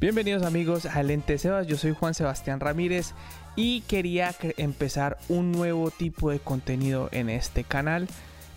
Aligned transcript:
Bienvenidos 0.00 0.44
amigos 0.44 0.86
a 0.86 1.02
Lente 1.02 1.38
Sebas, 1.38 1.66
yo 1.66 1.76
soy 1.76 1.92
Juan 1.92 2.14
Sebastián 2.14 2.60
Ramírez 2.60 3.14
y 3.56 3.80
quería 3.80 4.32
empezar 4.56 5.18
un 5.28 5.50
nuevo 5.50 5.90
tipo 5.90 6.30
de 6.30 6.38
contenido 6.38 7.08
en 7.10 7.28
este 7.28 7.64
canal. 7.64 8.06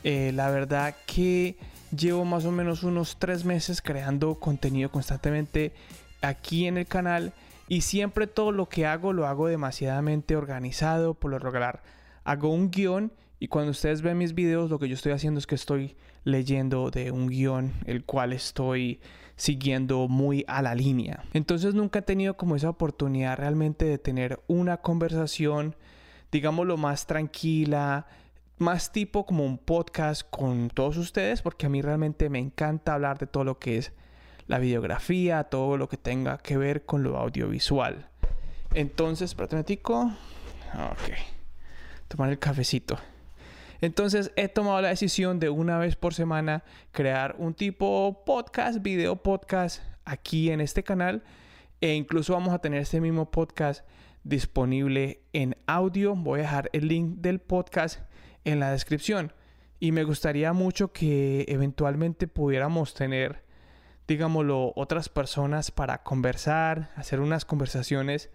Eh, 0.03 0.33
la 0.35 0.51
verdad 0.51 0.93
que 1.07 1.57
llevo 1.97 2.25
más 2.25 2.45
o 2.45 2.51
menos 2.51 2.83
unos 2.83 3.17
tres 3.17 3.43
meses 3.43 3.81
creando 3.81 4.35
contenido 4.35 4.91
constantemente 4.91 5.73
aquí 6.21 6.67
en 6.67 6.77
el 6.77 6.85
canal 6.85 7.33
y 7.67 7.81
siempre 7.81 8.27
todo 8.27 8.51
lo 8.51 8.69
que 8.69 8.85
hago 8.85 9.11
lo 9.11 9.25
hago 9.25 9.47
demasiadamente 9.47 10.35
organizado, 10.35 11.15
por 11.15 11.31
lo 11.31 11.39
regular 11.39 11.81
hago 12.23 12.53
un 12.53 12.69
guion 12.69 13.11
y 13.39 13.47
cuando 13.47 13.71
ustedes 13.71 14.03
ven 14.03 14.19
mis 14.19 14.35
videos 14.35 14.69
lo 14.69 14.77
que 14.77 14.87
yo 14.87 14.93
estoy 14.93 15.13
haciendo 15.13 15.39
es 15.39 15.47
que 15.47 15.55
estoy 15.55 15.95
leyendo 16.23 16.91
de 16.91 17.09
un 17.09 17.29
guion 17.29 17.73
el 17.87 18.03
cual 18.03 18.31
estoy 18.31 18.99
siguiendo 19.41 20.07
muy 20.07 20.45
a 20.47 20.61
la 20.61 20.75
línea. 20.75 21.23
Entonces 21.33 21.73
nunca 21.73 21.99
he 21.99 22.01
tenido 22.03 22.37
como 22.37 22.55
esa 22.55 22.69
oportunidad 22.69 23.39
realmente 23.39 23.85
de 23.85 23.97
tener 23.97 24.39
una 24.45 24.77
conversación, 24.77 25.75
digámoslo, 26.31 26.77
más 26.77 27.07
tranquila, 27.07 28.05
más 28.59 28.91
tipo 28.91 29.25
como 29.25 29.43
un 29.43 29.57
podcast 29.57 30.21
con 30.29 30.69
todos 30.69 30.97
ustedes, 30.97 31.41
porque 31.41 31.65
a 31.65 31.69
mí 31.69 31.81
realmente 31.81 32.29
me 32.29 32.37
encanta 32.37 32.93
hablar 32.93 33.17
de 33.17 33.25
todo 33.25 33.43
lo 33.43 33.57
que 33.57 33.79
es 33.79 33.93
la 34.45 34.59
videografía, 34.59 35.45
todo 35.45 35.75
lo 35.75 35.89
que 35.89 35.97
tenga 35.97 36.37
que 36.37 36.57
ver 36.57 36.85
con 36.85 37.01
lo 37.01 37.17
audiovisual. 37.17 38.09
Entonces, 38.75 39.31
espérate 39.31 39.55
un 39.55 39.63
Ok. 40.91 41.15
Tomar 42.07 42.29
el 42.29 42.37
cafecito. 42.37 42.99
Entonces 43.81 44.31
he 44.35 44.47
tomado 44.47 44.79
la 44.79 44.89
decisión 44.89 45.39
de 45.39 45.49
una 45.49 45.79
vez 45.79 45.95
por 45.95 46.13
semana 46.13 46.63
crear 46.91 47.35
un 47.39 47.55
tipo 47.55 48.23
podcast, 48.25 48.79
video 48.83 49.23
podcast 49.23 49.81
aquí 50.05 50.51
en 50.51 50.61
este 50.61 50.83
canal. 50.83 51.23
E 51.81 51.95
incluso 51.95 52.33
vamos 52.33 52.53
a 52.53 52.59
tener 52.59 52.79
este 52.79 53.01
mismo 53.01 53.31
podcast 53.31 53.83
disponible 54.23 55.23
en 55.33 55.57
audio. 55.65 56.15
Voy 56.15 56.41
a 56.41 56.43
dejar 56.43 56.69
el 56.73 56.87
link 56.87 57.21
del 57.21 57.39
podcast 57.39 58.01
en 58.45 58.59
la 58.59 58.71
descripción. 58.71 59.33
Y 59.79 59.91
me 59.91 60.03
gustaría 60.03 60.53
mucho 60.53 60.93
que 60.93 61.45
eventualmente 61.47 62.27
pudiéramos 62.27 62.93
tener, 62.93 63.43
digámoslo, 64.07 64.73
otras 64.75 65.09
personas 65.09 65.71
para 65.71 66.03
conversar, 66.03 66.91
hacer 66.95 67.19
unas 67.19 67.45
conversaciones 67.45 68.29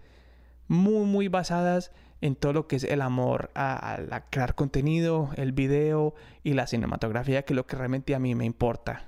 muy, 0.67 1.05
muy 1.05 1.29
basadas 1.29 1.93
en 2.21 2.35
todo 2.35 2.53
lo 2.53 2.67
que 2.67 2.77
es 2.77 2.83
el 2.83 3.01
amor 3.01 3.51
a, 3.55 4.23
crear 4.29 4.55
contenido, 4.55 5.29
el 5.35 5.51
video 5.51 6.15
y 6.43 6.53
la 6.53 6.67
cinematografía, 6.67 7.43
que 7.43 7.53
es 7.53 7.55
lo 7.55 7.67
que 7.67 7.75
realmente 7.75 8.15
a 8.15 8.19
mí 8.19 8.35
me 8.35 8.45
importa. 8.45 9.05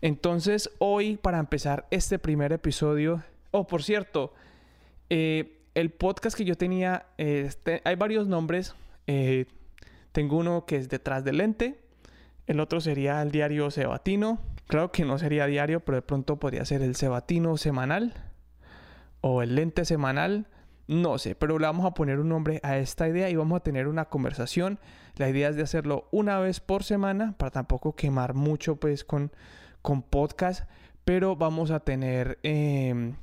Entonces, 0.00 0.70
hoy, 0.78 1.16
para 1.16 1.38
empezar 1.38 1.86
este 1.90 2.18
primer 2.18 2.52
episodio, 2.52 3.22
oh, 3.50 3.66
por 3.66 3.82
cierto, 3.82 4.32
eh, 5.10 5.60
el 5.74 5.90
podcast 5.90 6.36
que 6.36 6.44
yo 6.44 6.56
tenía, 6.56 7.06
este, 7.18 7.82
hay 7.84 7.96
varios 7.96 8.26
nombres. 8.26 8.74
Eh, 9.06 9.46
tengo 10.12 10.38
uno 10.38 10.66
que 10.66 10.76
es 10.76 10.88
detrás 10.88 11.24
del 11.24 11.38
lente, 11.38 11.80
el 12.46 12.60
otro 12.60 12.80
sería 12.80 13.22
el 13.22 13.30
diario 13.30 13.70
Cebatino. 13.70 14.40
Claro 14.66 14.90
que 14.90 15.04
no 15.04 15.18
sería 15.18 15.46
diario, 15.46 15.80
pero 15.80 15.96
de 15.96 16.02
pronto 16.02 16.38
podría 16.38 16.64
ser 16.64 16.82
el 16.82 16.96
Cebatino 16.96 17.56
semanal 17.56 18.14
o 19.20 19.42
el 19.42 19.54
lente 19.54 19.84
semanal 19.84 20.48
no 20.88 21.18
sé, 21.18 21.34
pero 21.34 21.58
le 21.58 21.66
vamos 21.66 21.86
a 21.86 21.94
poner 21.94 22.18
un 22.18 22.28
nombre 22.28 22.60
a 22.62 22.76
esta 22.78 23.08
idea 23.08 23.30
y 23.30 23.36
vamos 23.36 23.56
a 23.56 23.62
tener 23.62 23.88
una 23.88 24.06
conversación. 24.06 24.78
La 25.16 25.28
idea 25.28 25.48
es 25.48 25.56
de 25.56 25.62
hacerlo 25.62 26.08
una 26.10 26.38
vez 26.38 26.60
por 26.60 26.84
semana 26.84 27.34
para 27.38 27.50
tampoco 27.50 27.94
quemar 27.94 28.34
mucho 28.34 28.76
pues 28.76 29.04
con, 29.04 29.30
con 29.80 30.02
podcast, 30.02 30.68
pero 31.04 31.36
vamos 31.36 31.70
a 31.70 31.80
tener 31.80 32.38
em, 32.42 33.14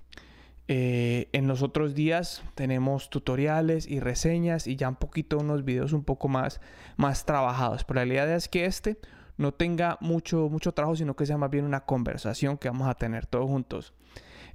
eh, 0.72 1.30
en 1.34 1.48
los 1.48 1.64
otros 1.64 1.96
días 1.96 2.44
tenemos 2.54 3.10
tutoriales 3.10 3.88
y 3.88 4.00
reseñas 4.00 4.68
y 4.68 4.76
ya 4.76 4.88
un 4.88 4.98
poquito 4.98 5.40
unos 5.40 5.66
videos 5.66 5.94
un 5.94 6.04
poco 6.04 6.28
más, 6.28 6.62
más 6.96 7.26
trabajados. 7.26 7.84
Pero 7.84 8.06
la 8.06 8.14
idea 8.14 8.36
es 8.36 8.48
que 8.48 8.66
este 8.66 9.00
no 9.38 9.52
tenga 9.52 9.98
mucho, 10.00 10.48
mucho 10.48 10.72
trabajo, 10.74 10.96
sino 10.96 11.16
que 11.16 11.26
sea 11.26 11.38
más 11.38 11.50
bien 11.50 11.66
una 11.66 11.86
conversación 11.86 12.58
que 12.58 12.70
vamos 12.70 12.88
a 12.88 12.94
tener 12.94 13.26
todos 13.26 13.50
juntos. 13.50 13.94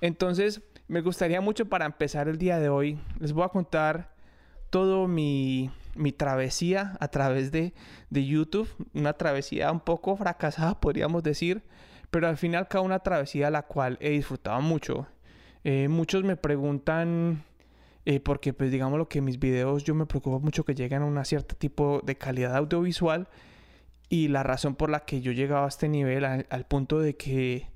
Entonces, 0.01 0.63
me 0.95 1.01
gustaría 1.01 1.41
mucho 1.41 1.67
para 1.67 1.87
empezar 1.87 2.29
el 2.29 2.39
día 2.39 2.61
de 2.61 2.69
hoy, 2.69 3.01
les 3.19 3.33
voy 3.33 3.43
a 3.43 3.49
contar 3.49 4.15
todo 4.71 5.09
mi, 5.09 5.73
travesía 6.17 6.97
a 7.01 7.09
través 7.09 7.51
de, 7.51 7.75
YouTube, 8.13 8.69
una 8.95 9.15
travesía 9.15 9.73
un 9.73 9.81
poco 9.81 10.17
fracasada 10.17 10.81
podríamos 10.81 11.25
decir, 11.25 11.65
pero 12.13 12.29
al 12.29 12.37
final 12.37 12.69
cada 12.69 12.85
una 12.85 13.01
travesía 13.01 13.51
la 13.51 13.63
cual 13.63 13.99
he 14.01 14.11
disfrutado 14.11 14.61
mucho. 14.61 15.09
Eh, 15.65 15.89
muchos 15.89 16.23
me 16.23 16.37
preguntan, 16.37 17.43
eh, 18.05 18.21
porque 18.21 18.53
pues 18.53 18.71
digamos 18.71 18.97
lo 18.97 19.09
que 19.09 19.21
mis 19.21 19.41
videos 19.41 19.83
yo 19.83 19.97
me 19.97 20.07
preocupo 20.07 20.39
mucho 20.39 20.65
que 20.65 20.77
lleguen 20.77 21.03
a 21.03 21.07
un 21.07 21.25
cierto 21.25 21.57
tipo 21.57 22.03
de 22.05 22.17
calidad 22.17 22.55
audiovisual 22.55 23.29
y 24.09 24.29
la 24.29 24.45
razón 24.45 24.77
por 24.77 24.91
la 24.91 25.01
que 25.01 25.21
yo 25.21 25.33
he 25.33 25.35
llegado 25.35 25.65
a 25.65 25.69
este 25.69 25.89
nivel 25.89 26.25
al 26.25 26.67
punto 26.69 27.01
de 27.01 27.17
que 27.17 27.74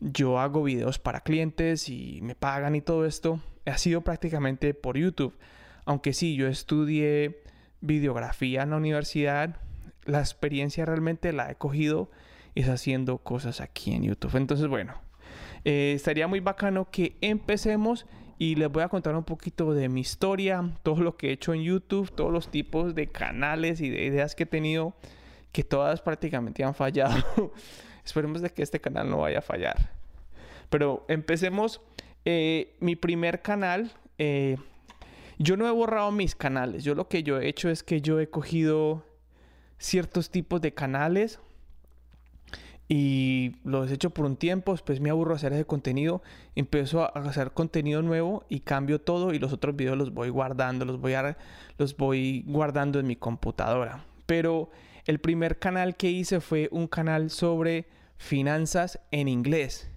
yo 0.00 0.38
hago 0.38 0.62
videos 0.62 0.98
para 0.98 1.20
clientes 1.20 1.88
y 1.88 2.20
me 2.22 2.34
pagan 2.34 2.74
y 2.74 2.80
todo 2.80 3.06
esto, 3.06 3.40
ha 3.64 3.78
sido 3.78 4.02
prácticamente 4.02 4.74
por 4.74 4.96
YouTube. 4.96 5.36
Aunque 5.84 6.12
sí, 6.12 6.36
yo 6.36 6.48
estudié 6.48 7.42
videografía 7.80 8.62
en 8.62 8.70
la 8.70 8.76
universidad, 8.76 9.56
la 10.04 10.20
experiencia 10.20 10.84
realmente 10.84 11.32
la 11.32 11.50
he 11.50 11.56
cogido 11.56 12.10
es 12.54 12.68
haciendo 12.68 13.18
cosas 13.18 13.60
aquí 13.60 13.92
en 13.92 14.02
YouTube. 14.02 14.36
Entonces, 14.36 14.66
bueno, 14.66 14.94
eh, 15.64 15.92
estaría 15.94 16.26
muy 16.26 16.40
bacano 16.40 16.90
que 16.90 17.16
empecemos 17.20 18.06
y 18.38 18.54
les 18.54 18.70
voy 18.70 18.82
a 18.82 18.88
contar 18.88 19.14
un 19.14 19.24
poquito 19.24 19.72
de 19.74 19.88
mi 19.88 20.00
historia, 20.00 20.72
todo 20.82 21.00
lo 21.00 21.16
que 21.16 21.28
he 21.28 21.32
hecho 21.32 21.54
en 21.54 21.62
YouTube, 21.62 22.10
todos 22.10 22.32
los 22.32 22.50
tipos 22.50 22.94
de 22.94 23.08
canales 23.08 23.80
y 23.80 23.90
de 23.90 24.04
ideas 24.04 24.34
que 24.34 24.44
he 24.44 24.46
tenido, 24.46 24.94
que 25.52 25.64
todas 25.64 26.00
prácticamente 26.00 26.64
han 26.64 26.74
fallado. 26.74 27.24
Esperemos 28.06 28.40
de 28.40 28.50
que 28.50 28.62
este 28.62 28.80
canal 28.80 29.10
no 29.10 29.18
vaya 29.18 29.40
a 29.40 29.42
fallar. 29.42 29.90
Pero 30.70 31.04
empecemos. 31.08 31.80
Eh, 32.24 32.76
mi 32.80 32.96
primer 32.96 33.42
canal, 33.42 33.92
eh, 34.18 34.56
yo 35.38 35.56
no 35.56 35.68
he 35.68 35.70
borrado 35.70 36.10
mis 36.12 36.34
canales. 36.34 36.82
Yo 36.82 36.94
lo 36.94 37.08
que 37.08 37.22
yo 37.22 37.40
he 37.40 37.48
hecho 37.48 37.68
es 37.68 37.82
que 37.82 38.00
yo 38.00 38.18
he 38.18 38.28
cogido 38.28 39.04
ciertos 39.78 40.30
tipos 40.30 40.60
de 40.60 40.72
canales 40.72 41.38
y 42.88 43.56
los 43.64 43.90
he 43.90 43.94
hecho 43.94 44.10
por 44.10 44.24
un 44.24 44.36
tiempo, 44.36 44.72
después 44.72 45.00
me 45.00 45.10
aburro 45.10 45.34
hacer 45.34 45.52
ese 45.52 45.64
contenido, 45.64 46.22
empiezo 46.54 47.02
a 47.02 47.06
hacer 47.06 47.50
contenido 47.52 48.02
nuevo 48.02 48.44
y 48.48 48.60
cambio 48.60 49.00
todo 49.00 49.34
y 49.34 49.38
los 49.38 49.52
otros 49.52 49.74
videos 49.74 49.98
los 49.98 50.14
voy 50.14 50.28
guardando, 50.28 50.84
los 50.84 51.00
voy, 51.00 51.14
los 51.78 51.96
voy 51.96 52.44
guardando 52.46 53.00
en 53.00 53.06
mi 53.06 53.16
computadora. 53.16 54.04
Pero 54.26 54.70
el 55.04 55.18
primer 55.18 55.58
canal 55.58 55.96
que 55.96 56.10
hice 56.10 56.40
fue 56.40 56.68
un 56.72 56.86
canal 56.86 57.30
sobre 57.30 57.86
finanzas 58.18 59.00
en 59.10 59.28
inglés. 59.28 59.90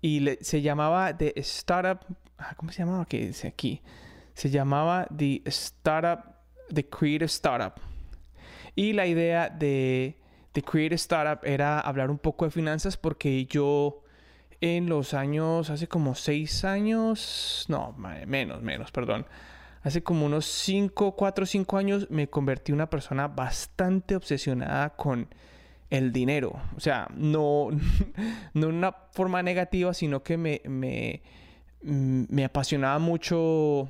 Y 0.00 0.36
se 0.40 0.62
llamaba 0.62 1.16
The 1.16 1.32
Startup. 1.36 2.00
Ah, 2.38 2.54
¿Cómo 2.56 2.72
se 2.72 2.80
llamaba? 2.80 3.06
Que 3.06 3.26
dice 3.26 3.48
aquí. 3.48 3.82
Se 4.34 4.50
llamaba 4.50 5.06
The 5.16 5.42
Startup. 5.46 6.34
The 6.72 6.88
Creative 6.88 7.26
Startup. 7.26 7.74
Y 8.74 8.92
la 8.92 9.06
idea 9.06 9.48
de 9.48 10.18
The 10.52 10.62
Creative 10.62 10.96
Startup 10.96 11.44
era 11.44 11.80
hablar 11.80 12.10
un 12.10 12.18
poco 12.18 12.44
de 12.44 12.50
finanzas 12.50 12.96
porque 12.96 13.46
yo 13.46 14.04
en 14.60 14.88
los 14.88 15.12
años, 15.14 15.68
hace 15.68 15.88
como 15.88 16.14
seis 16.14 16.64
años, 16.64 17.66
no, 17.68 17.94
menos, 18.26 18.62
menos, 18.62 18.90
perdón. 18.90 19.26
Hace 19.82 20.02
como 20.02 20.24
unos 20.24 20.46
cinco, 20.46 21.14
cuatro, 21.16 21.44
cinco 21.44 21.76
años 21.76 22.10
me 22.10 22.28
convertí 22.30 22.72
en 22.72 22.76
una 22.76 22.88
persona 22.88 23.28
bastante 23.28 24.16
obsesionada 24.16 24.96
con 24.96 25.28
el 25.96 26.12
dinero. 26.12 26.60
O 26.76 26.80
sea, 26.80 27.08
no, 27.14 27.68
no 28.54 28.68
una 28.68 28.92
forma 29.12 29.42
negativa, 29.42 29.94
sino 29.94 30.22
que 30.22 30.36
me, 30.36 30.60
me, 30.64 31.22
me 31.82 32.44
apasionaba 32.44 32.98
mucho 32.98 33.88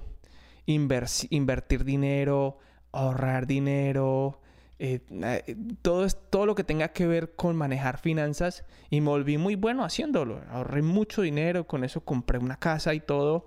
invertir 0.67 1.85
dinero, 1.85 2.59
ahorrar 2.93 3.47
dinero, 3.47 4.41
eh, 4.79 5.01
eh, 5.11 5.57
todo, 5.83 6.07
todo 6.09 6.47
lo 6.47 6.55
que 6.55 6.65
tenga 6.65 6.89
que 6.89 7.07
ver 7.07 7.35
con 7.37 7.57
manejar 7.57 7.99
finanzas 7.99 8.65
y 8.91 9.01
me 9.01 9.09
volví 9.09 9.39
muy 9.39 9.57
bueno 9.57 9.85
haciéndolo. 9.85 10.43
Ahorré 10.51 10.83
mucho 10.83 11.23
dinero, 11.23 11.67
con 11.67 11.85
eso 11.85 12.03
compré 12.03 12.39
una 12.39 12.59
casa 12.59 12.95
y 12.95 13.01
todo. 13.01 13.47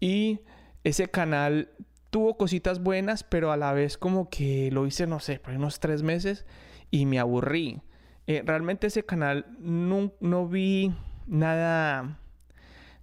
Y 0.00 0.40
ese 0.84 1.08
canal 1.08 1.70
tuvo 2.10 2.36
cositas 2.36 2.82
buenas, 2.82 3.24
pero 3.24 3.52
a 3.52 3.56
la 3.56 3.72
vez 3.72 3.98
como 3.98 4.28
que 4.30 4.70
lo 4.70 4.86
hice, 4.86 5.06
no 5.06 5.20
sé, 5.20 5.38
por 5.38 5.54
unos 5.54 5.80
tres 5.80 6.02
meses 6.02 6.46
y 6.90 7.06
me 7.06 7.18
aburrí. 7.18 7.80
Eh, 8.26 8.42
realmente 8.44 8.86
ese 8.86 9.04
canal 9.04 9.46
no, 9.58 10.12
no, 10.20 10.48
vi 10.48 10.94
nada, 11.26 12.18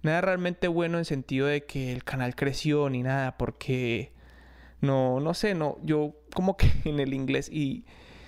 nada 0.02 0.20
realmente 0.20 0.68
bueno 0.68 0.98
en 0.98 1.04
sentido 1.04 1.46
de 1.46 1.64
que 1.64 1.92
el 1.92 2.04
canal 2.04 2.34
creció 2.34 2.90
ni 2.90 3.02
nada, 3.02 3.36
porque 3.36 4.12
no, 4.80 5.20
no 5.20 5.34
sé, 5.34 5.54
no, 5.54 5.78
yo 5.82 6.16
como 6.34 6.56
que 6.56 6.70
en 6.84 7.00
el 7.00 7.14
inglés 7.14 7.48
y 7.50 7.84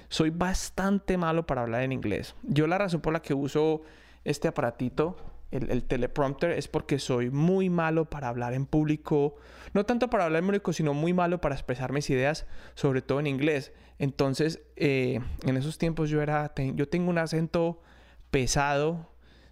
soy 0.08 0.30
bastante 0.30 1.16
malo 1.18 1.46
para 1.46 1.62
hablar 1.62 1.82
en 1.82 1.92
inglés. 1.92 2.36
Yo 2.42 2.66
la 2.66 2.78
razón 2.78 3.00
por 3.00 3.12
la 3.12 3.22
que 3.22 3.34
uso 3.34 3.82
este 4.24 4.48
aparatito 4.48 5.16
el, 5.50 5.84
teleprompter 5.84 6.50
es 6.52 6.68
porque 6.68 6.98
soy 6.98 7.30
muy 7.30 7.70
malo 7.70 8.10
para 8.10 8.28
hablar 8.28 8.54
en 8.54 8.66
público. 8.66 9.36
No 9.72 9.86
tanto 9.86 10.10
para 10.10 10.24
hablar 10.24 10.40
en 10.40 10.46
público, 10.46 10.72
sino 10.72 10.94
muy 10.94 11.12
malo 11.12 11.40
para 11.40 11.54
expresar 11.54 11.92
mis 11.92 12.10
ideas, 12.10 12.46
sobre 12.74 13.02
todo 13.02 13.20
en 13.20 13.26
inglés. 13.26 13.72
Entonces, 13.98 14.60
eh, 14.76 15.20
en 15.46 15.56
esos 15.56 15.78
tiempos 15.78 16.10
yo 16.10 16.22
era, 16.22 16.52
yo 16.56 16.88
tengo 16.88 17.10
un 17.10 17.18
acento 17.18 17.80
pesado. 18.30 19.10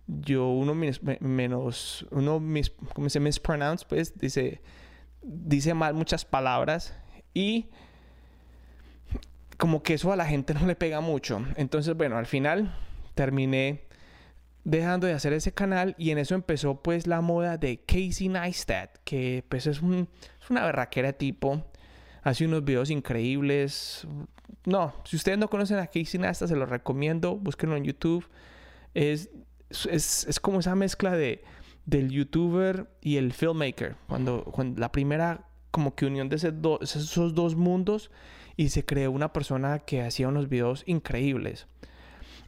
Yo, 0.09 0.49
uno 0.49 0.75
menos, 0.75 2.07
uno 2.11 2.41
mis, 2.41 2.71
¿cómo 2.93 3.09
se 3.09 3.21
mispronounce? 3.21 3.87
Pues 3.89 4.19
dice, 4.19 4.61
dice 5.23 5.75
mal 5.75 5.95
muchas 5.95 6.25
palabras 6.25 6.95
y 7.33 7.71
como 9.57 9.85
que 9.85 9.95
eso 9.95 10.13
a 10.13 10.17
la 10.17 10.27
gente 10.27 10.55
no 10.55 10.67
le 10.67 10.75
pega 10.75 11.01
mucho. 11.01 11.47
Entonces, 11.57 11.97
bueno, 11.97 12.19
al 12.19 12.27
final 12.27 12.77
terminé 13.15 13.85
dejando 14.65 15.07
de 15.07 15.15
hacer 15.15 15.33
ese 15.33 15.53
canal 15.53 15.95
y 15.99 16.11
en 16.11 16.19
eso 16.19 16.35
empezó 16.35 16.83
pues 16.83 17.07
la 17.07 17.21
moda 17.21 17.57
de 17.57 17.79
Casey 17.79 18.29
Neistat, 18.29 18.99
que 19.05 19.45
pues 19.49 19.67
es, 19.67 19.83
una 19.83 20.07
berraquera 20.51 21.13
tipo, 21.13 21.65
hace 22.23 22.47
unos 22.47 22.65
videos 22.65 22.91
increíbles. 22.91 24.07
No, 24.65 24.95
si 25.05 25.17
ustedes 25.17 25.39
no 25.39 25.49
conocen 25.49 25.79
a 25.79 25.87
Casey 25.87 26.21
Neistat, 26.21 26.49
se 26.49 26.57
los 26.57 26.69
recomiendo, 26.69 27.37
búsquenlo 27.37 27.77
en 27.77 27.85
YouTube. 27.85 28.27
Es, 28.95 29.31
es, 29.91 30.41
como 30.41 30.61
esa 30.61 30.75
mezcla 30.75 31.13
de, 31.13 31.43
del 31.87 32.11
youtuber 32.11 32.89
y 33.01 33.17
el 33.17 33.33
filmmaker, 33.33 33.97
cuando, 34.07 34.53
la 34.77 34.93
primera 34.93 35.47
como 35.71 35.95
que 35.95 36.05
unión 36.05 36.29
de 36.29 36.37
esos 36.37 37.35
dos 37.35 37.57
mundos 37.57 38.11
y 38.57 38.69
se 38.69 38.85
creó 38.85 39.11
una 39.11 39.33
persona 39.33 39.81
que 39.81 40.03
hacía 40.03 40.29
unos 40.29 40.49
videos 40.49 40.85
increíbles. 40.87 41.67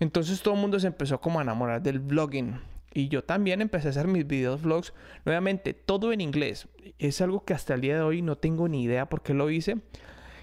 Entonces 0.00 0.42
todo 0.42 0.54
el 0.54 0.60
mundo 0.60 0.80
se 0.80 0.86
empezó 0.86 1.20
como 1.20 1.38
a 1.38 1.42
enamorar 1.42 1.82
del 1.82 2.00
vlogging. 2.00 2.60
Y 2.92 3.08
yo 3.08 3.24
también 3.24 3.60
empecé 3.60 3.88
a 3.88 3.90
hacer 3.90 4.06
mis 4.06 4.26
videos 4.26 4.62
vlogs, 4.62 4.94
nuevamente, 5.24 5.74
todo 5.74 6.12
en 6.12 6.20
inglés. 6.20 6.68
Es 6.98 7.20
algo 7.20 7.44
que 7.44 7.52
hasta 7.52 7.74
el 7.74 7.80
día 7.80 7.96
de 7.96 8.02
hoy 8.02 8.22
no 8.22 8.36
tengo 8.36 8.68
ni 8.68 8.84
idea 8.84 9.08
por 9.08 9.22
qué 9.22 9.34
lo 9.34 9.50
hice. 9.50 9.78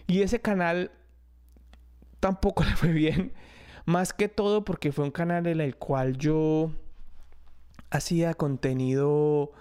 Y 0.05 0.21
ese 0.21 0.41
canal 0.41 0.91
tampoco 2.19 2.63
le 2.65 2.75
fue 2.75 2.91
bien. 2.91 3.33
Más 3.85 4.13
que 4.13 4.27
todo 4.27 4.65
porque 4.65 4.91
fue 4.91 5.05
un 5.05 5.11
canal 5.11 5.47
en 5.47 5.61
el 5.61 5.75
cual 5.77 6.17
yo 6.17 6.71
hacía 7.89 8.33
contenido 8.33 9.51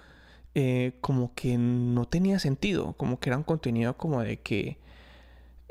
eh, 0.54 0.92
como 1.00 1.34
que 1.34 1.56
no 1.58 2.06
tenía 2.06 2.38
sentido. 2.40 2.94
Como 2.94 3.20
que 3.20 3.30
era 3.30 3.36
un 3.36 3.44
contenido 3.44 3.96
como 3.96 4.22
de 4.22 4.38
que, 4.40 4.78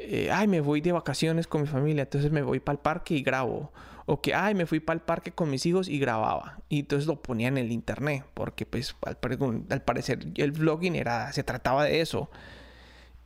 eh, 0.01 0.29
ay, 0.31 0.47
me 0.47 0.61
voy 0.61 0.81
de 0.81 0.91
vacaciones 0.91 1.47
con 1.47 1.61
mi 1.61 1.67
familia, 1.67 2.03
entonces 2.03 2.31
me 2.31 2.41
voy 2.41 2.59
para 2.59 2.73
el 2.73 2.79
parque 2.79 3.15
y 3.15 3.21
grabo. 3.21 3.71
O 4.05 4.21
que, 4.21 4.33
ay, 4.33 4.55
me 4.55 4.65
fui 4.65 4.79
para 4.79 4.95
el 4.95 5.01
parque 5.01 5.31
con 5.31 5.51
mis 5.51 5.65
hijos 5.67 5.87
y 5.87 5.99
grababa. 5.99 6.57
Y 6.67 6.79
entonces 6.79 7.05
lo 7.05 7.21
ponía 7.21 7.47
en 7.47 7.59
el 7.59 7.71
internet. 7.71 8.25
Porque 8.33 8.65
pues 8.65 8.95
al, 9.05 9.17
parecer 9.17 10.25
el 10.35 10.51
vlogging 10.51 10.95
era, 10.95 11.31
se 11.31 11.43
trataba 11.43 11.83
de 11.83 12.01
eso. 12.01 12.29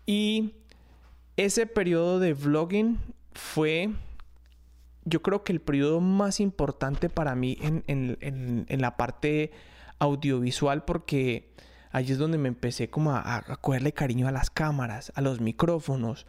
Y 0.06 0.56
ese 1.38 1.68
periodo 1.68 2.20
de 2.20 2.34
vlogging 2.34 3.00
fue, 3.34 3.92
yo 5.06 5.22
creo 5.22 5.46
que 5.46 5.54
el 5.54 5.62
periodo 5.62 6.02
más 6.02 6.42
importante 6.42 7.08
para 7.08 7.34
mí 7.34 7.58
en, 7.62 7.84
en, 7.88 8.82
la 8.82 8.98
parte 8.98 9.52
audiovisual 10.00 10.84
porque 10.84 11.54
allí 11.92 12.12
es 12.12 12.18
donde 12.18 12.38
me 12.38 12.50
empecé 12.50 12.90
como 12.90 13.12
a, 13.12 13.38
a, 13.38 13.56
cogerle 13.56 13.94
cariño 13.94 14.28
a 14.28 14.32
las 14.32 14.50
cámaras, 14.50 15.14
a 15.16 15.22
los 15.22 15.40
micrófonos. 15.40 16.26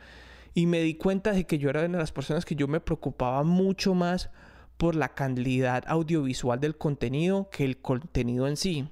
Y 0.55 0.67
me 0.67 0.81
di 0.81 0.95
cuenta 0.95 1.33
de 1.33 1.45
que 1.45 1.59
yo 1.59 1.69
era 1.71 1.81
una 1.81 1.99
de 1.99 2.03
las 2.03 2.13
personas 2.13 2.45
que 2.45 2.55
yo 2.55 2.69
me 2.69 2.81
preocupaba 2.81 3.43
mucho 3.43 3.95
más 3.95 4.31
por 4.77 4.95
la 4.95 5.15
calidad 5.15 5.85
audiovisual 5.87 6.61
del 6.61 6.77
contenido 6.77 7.51
que 7.51 7.65
el 7.65 7.79
contenido 7.79 8.47
en 8.47 8.57
sí. 8.57 8.89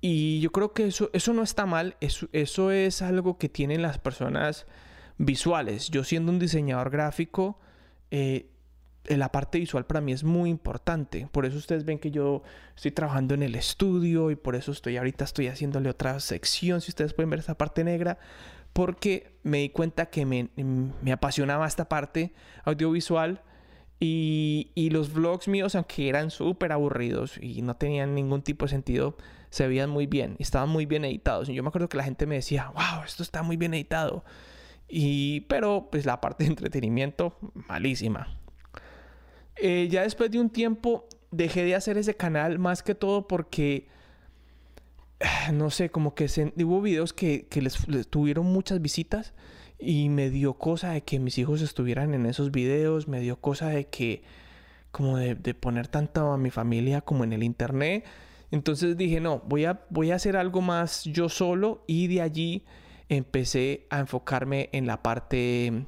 Y 0.00 0.40
yo 0.40 0.50
creo 0.50 0.72
que 0.72 0.86
eso, 0.86 1.10
eso 1.12 1.32
no 1.32 1.42
está 1.42 1.66
mal, 1.66 1.96
eso, 2.00 2.28
eso 2.32 2.70
es 2.70 3.02
algo 3.02 3.36
que 3.36 3.48
tienen 3.48 3.82
las 3.82 3.98
personas 3.98 4.66
visuales. 5.18 5.90
Yo 5.90 6.04
siendo 6.04 6.30
un 6.30 6.38
diseñador 6.38 6.90
gráfico, 6.90 7.58
eh, 8.10 8.50
la 9.16 9.32
parte 9.32 9.58
visual 9.58 9.86
para 9.86 10.00
mí 10.00 10.12
es 10.12 10.24
muy 10.24 10.50
importante. 10.50 11.28
Por 11.32 11.46
eso 11.46 11.56
ustedes 11.56 11.84
ven 11.84 11.98
que 11.98 12.10
yo 12.10 12.42
estoy 12.76 12.92
trabajando 12.92 13.34
en 13.34 13.42
el 13.42 13.54
estudio 13.54 14.30
y 14.30 14.36
por 14.36 14.54
eso 14.54 14.72
estoy 14.72 14.96
ahorita 14.96 15.24
estoy 15.24 15.48
haciéndole 15.48 15.88
otra 15.90 16.20
sección, 16.20 16.80
si 16.80 16.90
ustedes 16.90 17.14
pueden 17.14 17.30
ver 17.30 17.40
esa 17.40 17.56
parte 17.56 17.84
negra, 17.84 18.18
porque 18.78 19.32
me 19.42 19.58
di 19.58 19.70
cuenta 19.70 20.06
que 20.06 20.24
me, 20.24 20.50
me 20.54 21.10
apasionaba 21.10 21.66
esta 21.66 21.88
parte 21.88 22.32
audiovisual 22.62 23.42
y, 23.98 24.70
y 24.76 24.90
los 24.90 25.12
vlogs 25.12 25.48
míos, 25.48 25.74
aunque 25.74 26.08
eran 26.08 26.30
súper 26.30 26.70
aburridos 26.70 27.38
y 27.42 27.62
no 27.62 27.74
tenían 27.74 28.14
ningún 28.14 28.42
tipo 28.42 28.66
de 28.66 28.70
sentido, 28.70 29.16
se 29.50 29.66
veían 29.66 29.90
muy 29.90 30.06
bien, 30.06 30.36
estaban 30.38 30.68
muy 30.68 30.86
bien 30.86 31.04
editados. 31.04 31.48
Y 31.48 31.54
yo 31.54 31.64
me 31.64 31.70
acuerdo 31.70 31.88
que 31.88 31.96
la 31.96 32.04
gente 32.04 32.24
me 32.24 32.36
decía, 32.36 32.70
wow, 32.72 33.02
esto 33.04 33.24
está 33.24 33.42
muy 33.42 33.56
bien 33.56 33.74
editado. 33.74 34.24
Y, 34.88 35.40
pero 35.48 35.88
pues 35.90 36.06
la 36.06 36.20
parte 36.20 36.44
de 36.44 36.50
entretenimiento, 36.50 37.36
malísima. 37.52 38.38
Eh, 39.56 39.88
ya 39.90 40.02
después 40.02 40.30
de 40.30 40.38
un 40.38 40.50
tiempo 40.50 41.08
dejé 41.32 41.64
de 41.64 41.74
hacer 41.74 41.98
ese 41.98 42.14
canal 42.14 42.60
más 42.60 42.84
que 42.84 42.94
todo 42.94 43.26
porque, 43.26 43.88
no 45.52 45.70
sé, 45.70 45.90
como 45.90 46.14
que 46.14 46.28
se, 46.28 46.52
hubo 46.56 46.80
videos 46.80 47.12
que, 47.12 47.46
que 47.48 47.62
les, 47.62 47.86
tuvieron 48.08 48.46
muchas 48.46 48.80
visitas 48.80 49.34
y 49.78 50.08
me 50.08 50.30
dio 50.30 50.54
cosa 50.54 50.90
de 50.90 51.02
que 51.02 51.18
mis 51.18 51.38
hijos 51.38 51.62
estuvieran 51.62 52.14
en 52.14 52.26
esos 52.26 52.50
videos, 52.50 53.08
me 53.08 53.20
dio 53.20 53.40
cosa 53.40 53.68
de 53.68 53.86
que, 53.86 54.22
como 54.90 55.18
de, 55.18 55.36
poner 55.54 55.88
tanto 55.88 56.32
a 56.32 56.38
mi 56.38 56.50
familia 56.50 57.00
como 57.00 57.24
en 57.24 57.32
el 57.32 57.42
internet. 57.42 58.04
Entonces 58.50 58.96
dije, 58.96 59.20
no, 59.20 59.42
voy 59.46 59.66
a, 59.66 59.84
voy 59.90 60.10
a 60.10 60.16
hacer 60.16 60.36
algo 60.36 60.62
más 60.62 61.04
yo 61.04 61.28
solo 61.28 61.84
y 61.86 62.08
de 62.08 62.22
allí 62.22 62.64
empecé 63.08 63.86
a 63.90 64.00
enfocarme 64.00 64.70
en 64.72 64.86
la 64.86 65.02
parte 65.02 65.86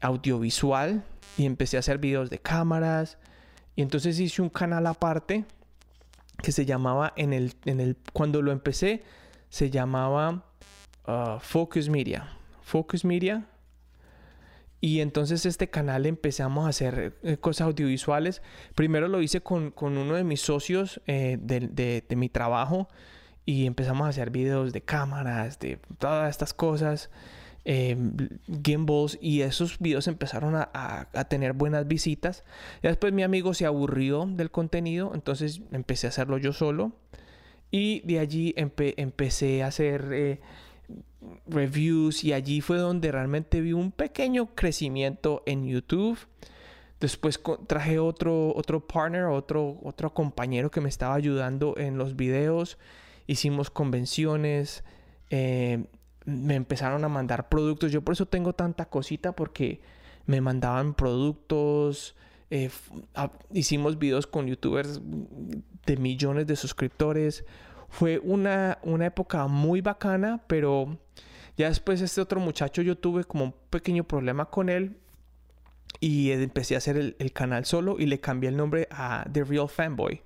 audiovisual 0.00 1.04
y 1.36 1.46
empecé 1.46 1.76
a 1.76 1.80
hacer 1.80 1.98
videos 1.98 2.30
de 2.30 2.38
cámaras. 2.38 3.18
Y 3.76 3.82
entonces 3.82 4.18
hice 4.18 4.42
un 4.42 4.48
canal 4.48 4.86
aparte 4.86 5.44
que 6.42 6.52
se 6.52 6.64
llamaba 6.64 7.12
en 7.16 7.32
el, 7.32 7.54
en 7.64 7.80
el 7.80 7.96
cuando 8.12 8.42
lo 8.42 8.52
empecé, 8.52 9.02
se 9.48 9.70
llamaba 9.70 10.44
uh, 11.06 11.38
Focus 11.40 11.88
Media. 11.88 12.36
Focus 12.62 13.04
Media. 13.04 13.46
Y 14.80 15.00
entonces 15.00 15.46
este 15.46 15.70
canal 15.70 16.06
empezamos 16.06 16.66
a 16.66 16.70
hacer 16.70 17.16
eh, 17.22 17.36
cosas 17.36 17.68
audiovisuales. 17.68 18.42
Primero 18.74 19.06
lo 19.06 19.22
hice 19.22 19.40
con, 19.40 19.72
uno 19.80 20.14
de 20.14 20.24
mis 20.24 20.40
socios 20.40 21.00
eh, 21.06 21.38
de, 21.40 22.16
mi 22.16 22.28
trabajo 22.28 22.88
y 23.44 23.66
empezamos 23.66 24.06
a 24.06 24.08
hacer 24.10 24.30
videos 24.30 24.72
de 24.72 24.82
cámaras, 24.82 25.60
de 25.60 25.78
todas 25.98 26.30
estas 26.30 26.52
cosas, 26.52 27.10
eh, 27.64 27.96
gimbals 28.64 29.18
y 29.20 29.42
esos 29.42 29.78
videos 29.78 30.08
empezaron 30.08 30.54
a, 30.56 31.08
tener 31.28 31.52
buenas 31.52 31.86
visitas. 31.86 32.44
Después 32.82 33.12
mi 33.12 33.22
amigo 33.22 33.54
se 33.54 33.66
aburrió 33.66 34.26
del 34.26 34.50
contenido, 34.50 35.12
entonces 35.14 35.62
empecé 35.72 36.06
a 36.06 36.10
hacerlo 36.10 36.38
yo 36.38 36.52
solo 36.52 36.92
y 37.70 38.00
de 38.00 38.18
allí 38.18 38.54
empecé 38.56 39.62
a 39.62 39.68
hacer 39.68 40.40
reviews 41.46 42.24
y 42.24 42.32
allí 42.32 42.60
fue 42.60 42.76
donde 42.78 43.12
realmente 43.12 43.60
vi 43.60 43.72
un 43.72 43.92
pequeño 43.92 44.54
crecimiento 44.54 45.42
en 45.46 45.66
YouTube. 45.66 46.18
Después 47.00 47.40
traje 47.66 47.98
otro, 47.98 48.54
otro 48.54 48.86
partner, 48.86 49.24
otro, 49.24 49.78
otro 49.82 50.14
compañero 50.14 50.70
que 50.70 50.80
me 50.80 50.88
estaba 50.88 51.14
ayudando 51.14 51.74
en 51.76 51.98
los 51.98 52.14
videos. 52.16 52.78
Hicimos 53.26 53.70
convenciones. 53.70 54.84
Eh, 55.30 55.84
me 56.24 56.54
empezaron 56.54 57.04
a 57.04 57.08
mandar 57.08 57.48
productos. 57.48 57.92
Yo 57.92 58.02
por 58.02 58.12
eso 58.12 58.26
tengo 58.26 58.52
tanta 58.52 58.86
cosita 58.86 59.32
porque 59.32 59.80
me 60.26 60.40
mandaban 60.40 60.94
productos. 60.94 62.14
Eh, 62.50 62.70
hicimos 63.52 63.98
videos 63.98 64.26
con 64.26 64.46
youtubers 64.46 65.00
de 65.86 65.96
millones 65.96 66.46
de 66.46 66.56
suscriptores. 66.56 67.44
Fue 67.88 68.18
una, 68.18 68.78
una 68.82 69.06
época 69.06 69.46
muy 69.46 69.80
bacana, 69.80 70.42
pero 70.46 70.98
ya 71.56 71.68
después 71.68 72.00
este 72.00 72.20
otro 72.20 72.40
muchacho 72.40 72.82
yo 72.82 72.96
tuve 72.96 73.24
como 73.24 73.44
un 73.44 73.54
pequeño 73.70 74.04
problema 74.04 74.46
con 74.46 74.68
él 74.68 74.96
y 76.00 76.32
empecé 76.32 76.74
a 76.74 76.78
hacer 76.78 76.96
el, 76.96 77.32
canal 77.32 77.64
solo 77.64 77.96
y 77.98 78.06
le 78.06 78.18
cambié 78.18 78.48
el 78.48 78.56
nombre 78.56 78.88
a 78.90 79.24
The 79.30 79.44
Real 79.44 79.68
Fanboy. 79.68 80.22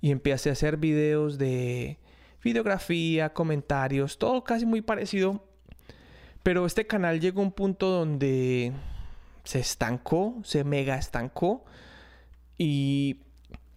Y 0.00 0.10
empecé 0.10 0.48
a 0.48 0.52
hacer 0.52 0.78
videos 0.78 1.38
de 1.38 1.98
videografía, 2.42 3.32
comentarios, 3.32 4.18
todo 4.18 4.44
casi 4.44 4.66
muy 4.66 4.80
parecido. 4.80 5.44
Pero 6.42 6.66
este 6.66 6.86
canal 6.86 7.20
llegó 7.20 7.40
a 7.40 7.44
un 7.44 7.52
punto 7.52 7.88
donde 7.88 8.72
se 9.44 9.60
estancó, 9.60 10.40
se 10.44 10.64
mega 10.64 10.96
estancó. 10.96 11.64
Y 12.58 13.20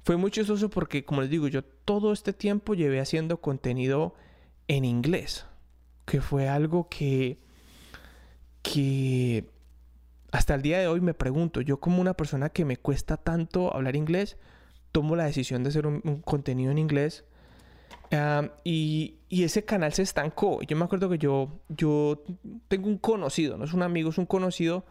fue 0.03 0.17
muy 0.17 0.31
chistoso 0.31 0.69
porque, 0.69 1.05
como 1.05 1.21
les 1.21 1.29
digo, 1.29 1.47
yo 1.47 1.63
todo 1.63 2.13
este 2.13 2.33
tiempo 2.33 2.73
llevé 2.73 2.99
haciendo 2.99 3.41
contenido 3.41 4.15
en 4.67 4.85
inglés. 4.85 5.45
Que 6.05 6.21
fue 6.21 6.47
algo 6.47 6.89
que. 6.89 7.39
que. 8.61 9.49
hasta 10.31 10.55
el 10.55 10.61
día 10.61 10.79
de 10.79 10.87
hoy 10.87 11.01
me 11.01 11.13
pregunto, 11.13 11.61
yo 11.61 11.79
como 11.79 12.01
una 12.01 12.15
persona 12.15 12.49
que 12.49 12.65
me 12.65 12.77
cuesta 12.77 13.17
tanto 13.17 13.73
hablar 13.75 13.95
inglés, 13.95 14.37
tomo 14.91 15.15
la 15.15 15.25
decisión 15.25 15.63
de 15.63 15.69
hacer 15.69 15.87
un, 15.87 16.21
contenido 16.23 16.71
en 16.71 16.77
inglés. 16.77 17.25
Y, 18.63 19.19
ese 19.29 19.65
canal 19.65 19.93
se 19.93 20.01
estancó. 20.01 20.61
Yo 20.63 20.77
me 20.77 20.85
acuerdo 20.85 21.09
que 21.09 21.17
yo, 21.17 21.59
yo 21.67 22.23
tengo 22.67 22.87
un 22.87 22.97
conocido, 22.97 23.57
no 23.57 23.65
es 23.65 23.73
un 23.73 23.83
amigo, 23.83 24.09
es 24.09 24.17
un 24.17 24.25
conocido. 24.25 24.85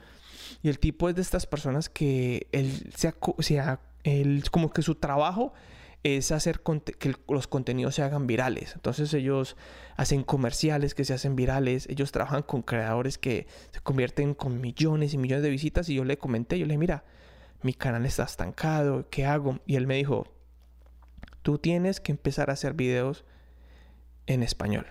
Y 0.62 0.68
el 0.68 0.78
tipo 0.78 1.08
es 1.08 1.14
de 1.14 1.22
estas 1.22 1.46
personas 1.46 1.88
que 1.88 2.46
él 2.52 2.90
se, 2.94 3.14
sea, 3.40 3.80
él, 4.02 4.44
como 4.50 4.70
que 4.70 4.82
su 4.82 4.96
trabajo 4.96 5.52
es 6.04 6.32
hacer 6.32 6.60
que 6.98 7.14
los 7.28 7.46
contenidos 7.46 7.94
se 7.94 8.02
hagan 8.02 8.26
virales. 8.26 8.74
Entonces 8.74 9.12
ellos 9.14 9.56
hacen 9.96 10.22
comerciales 10.22 10.94
que 10.94 11.04
se 11.04 11.14
hacen 11.14 11.34
virales, 11.34 11.88
ellos 11.88 12.12
trabajan 12.12 12.42
con 12.42 12.60
creadores 12.60 13.16
que 13.16 13.46
se 13.72 13.80
convierten 13.80 14.34
con 14.34 14.60
millones 14.60 15.14
y 15.14 15.18
millones 15.18 15.42
de 15.42 15.50
visitas 15.50 15.88
y 15.88 15.94
yo 15.94 16.04
le 16.04 16.18
comenté, 16.18 16.58
yo 16.58 16.66
le 16.66 16.72
dije, 16.72 16.78
mira, 16.78 17.04
mi 17.62 17.72
canal 17.72 18.04
está 18.04 18.24
estancado, 18.24 19.08
¿qué 19.08 19.24
hago? 19.24 19.60
Y 19.64 19.76
él 19.76 19.86
me 19.86 19.96
dijo, 19.96 20.33
tú 21.44 21.58
tienes 21.58 22.00
que 22.00 22.10
empezar 22.10 22.50
a 22.50 22.54
hacer 22.54 22.74
videos 22.74 23.24
en 24.26 24.42
español. 24.42 24.86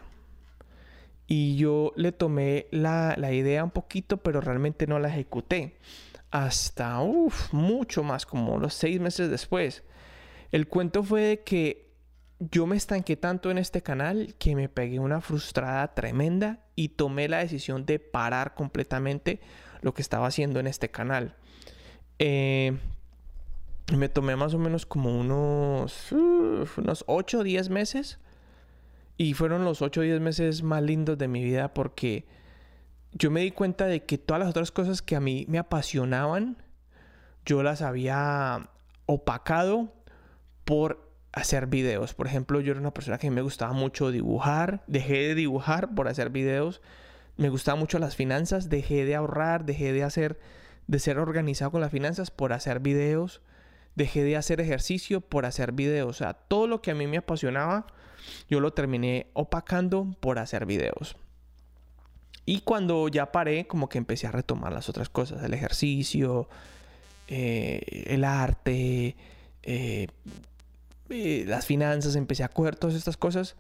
Y 1.27 1.57
yo 1.57 1.91
le 1.98 2.13
tomé 2.13 2.67
la, 2.72 3.15
la 3.17 3.33
idea 3.33 3.65
un 3.65 3.72
poquito, 3.72 4.17
pero 4.17 4.39
realmente 4.39 4.88
no 4.88 5.00
la 5.00 5.10
ejecuté. 5.10 5.77
Hasta, 6.31 7.00
mucho 7.51 8.03
más, 8.03 8.25
como 8.25 8.57
los 8.57 8.74
seis 8.74 9.01
meses 9.01 9.29
después 9.29 9.83
el 10.53 10.67
cuento 10.67 11.01
fue 11.01 11.22
de 11.22 11.39
que 11.43 11.89
yo 12.39 12.67
me 12.67 12.75
estanqué 12.75 13.17
tanto 13.17 13.50
en 13.50 13.57
este 13.57 13.81
canal 13.81 14.36
que 14.38 14.55
me 14.55 14.69
pegué 14.69 15.00
una 15.00 15.19
frustrada 15.19 15.95
tremenda 15.95 16.60
y 16.75 16.89
tomé 16.89 17.27
la 17.27 17.39
decisión 17.39 17.88
de 17.88 17.98
parar 17.98 18.53
completamente 18.53 19.39
lo 19.81 19.95
que 19.95 20.03
estaba 20.03 20.27
haciendo 20.27 20.60
en 20.60 20.67
este 20.67 20.91
canal. 20.91 21.36
Eh, 22.19 22.77
me 23.95 24.09
tomé 24.09 24.35
más 24.35 24.53
o 24.53 24.59
menos 24.59 24.85
como 24.85 25.17
unos, 25.17 26.11
unos 26.11 27.03
8 27.07 27.39
o 27.39 27.43
10 27.43 27.69
meses. 27.69 28.19
Y 29.17 29.33
fueron 29.33 29.63
los 29.63 29.81
8 29.81 30.01
o 30.01 30.03
10 30.03 30.21
meses 30.21 30.63
más 30.63 30.81
lindos 30.81 31.17
de 31.17 31.27
mi 31.27 31.43
vida 31.43 31.73
porque 31.73 32.25
yo 33.11 33.29
me 33.29 33.41
di 33.41 33.51
cuenta 33.51 33.85
de 33.85 34.03
que 34.03 34.17
todas 34.17 34.39
las 34.39 34.49
otras 34.49 34.71
cosas 34.71 35.01
que 35.01 35.15
a 35.15 35.19
mí 35.19 35.45
me 35.47 35.59
apasionaban, 35.59 36.57
yo 37.45 37.61
las 37.61 37.81
había 37.81 38.69
opacado 39.05 39.93
por 40.65 41.11
hacer 41.31 41.67
videos. 41.67 42.13
Por 42.13 42.27
ejemplo, 42.27 42.59
yo 42.61 42.71
era 42.71 42.79
una 42.79 42.93
persona 42.93 43.17
que 43.17 43.29
me 43.29 43.41
gustaba 43.41 43.73
mucho 43.73 44.11
dibujar, 44.11 44.83
dejé 44.87 45.27
de 45.27 45.35
dibujar 45.35 45.93
por 45.93 46.07
hacer 46.07 46.29
videos. 46.29 46.81
Me 47.37 47.49
gustaban 47.49 47.79
mucho 47.79 47.99
las 47.99 48.15
finanzas, 48.15 48.69
dejé 48.69 49.05
de 49.05 49.15
ahorrar, 49.15 49.65
dejé 49.65 49.93
de 49.93 50.03
hacer 50.03 50.39
de 50.87 50.99
ser 50.99 51.17
organizado 51.17 51.71
con 51.71 51.81
las 51.81 51.91
finanzas 51.91 52.31
por 52.31 52.53
hacer 52.53 52.79
videos. 52.79 53.41
Dejé 53.95 54.23
de 54.23 54.38
hacer 54.38 54.59
ejercicio 54.62 55.21
por 55.21 55.45
hacer 55.45 55.71
videos. 55.71 56.09
O 56.09 56.13
sea, 56.13 56.33
todo 56.33 56.67
lo 56.67 56.81
que 56.81 56.91
a 56.91 56.95
mí 56.95 57.07
me 57.07 57.17
apasionaba, 57.17 57.88
yo 58.50 58.59
lo 58.59 58.73
terminé 58.73 59.27
opacando 59.33 60.15
por 60.19 60.39
hacer 60.39 60.65
videos. 60.65 61.15
Y 62.45 62.62
cuando 62.62 63.07
ya 63.07 63.31
paré, 63.31 63.67
como 63.67 63.88
que 63.88 63.97
empecé 63.97 64.27
a 64.27 64.31
retomar 64.31 64.73
las 64.73 64.89
otras 64.89 65.09
cosas, 65.09 65.43
el 65.43 65.53
ejercicio, 65.53 66.50
eh, 67.27 68.03
el 68.07 68.25
arte, 68.25 69.15
eh, 69.63 70.07
eh, 71.09 71.45
las 71.47 71.65
finanzas, 71.65 72.15
empecé 72.15 72.43
a 72.43 72.50
coger 72.50 72.75
todas 72.75 72.95
estas 72.95 73.15
cosas 73.15 73.55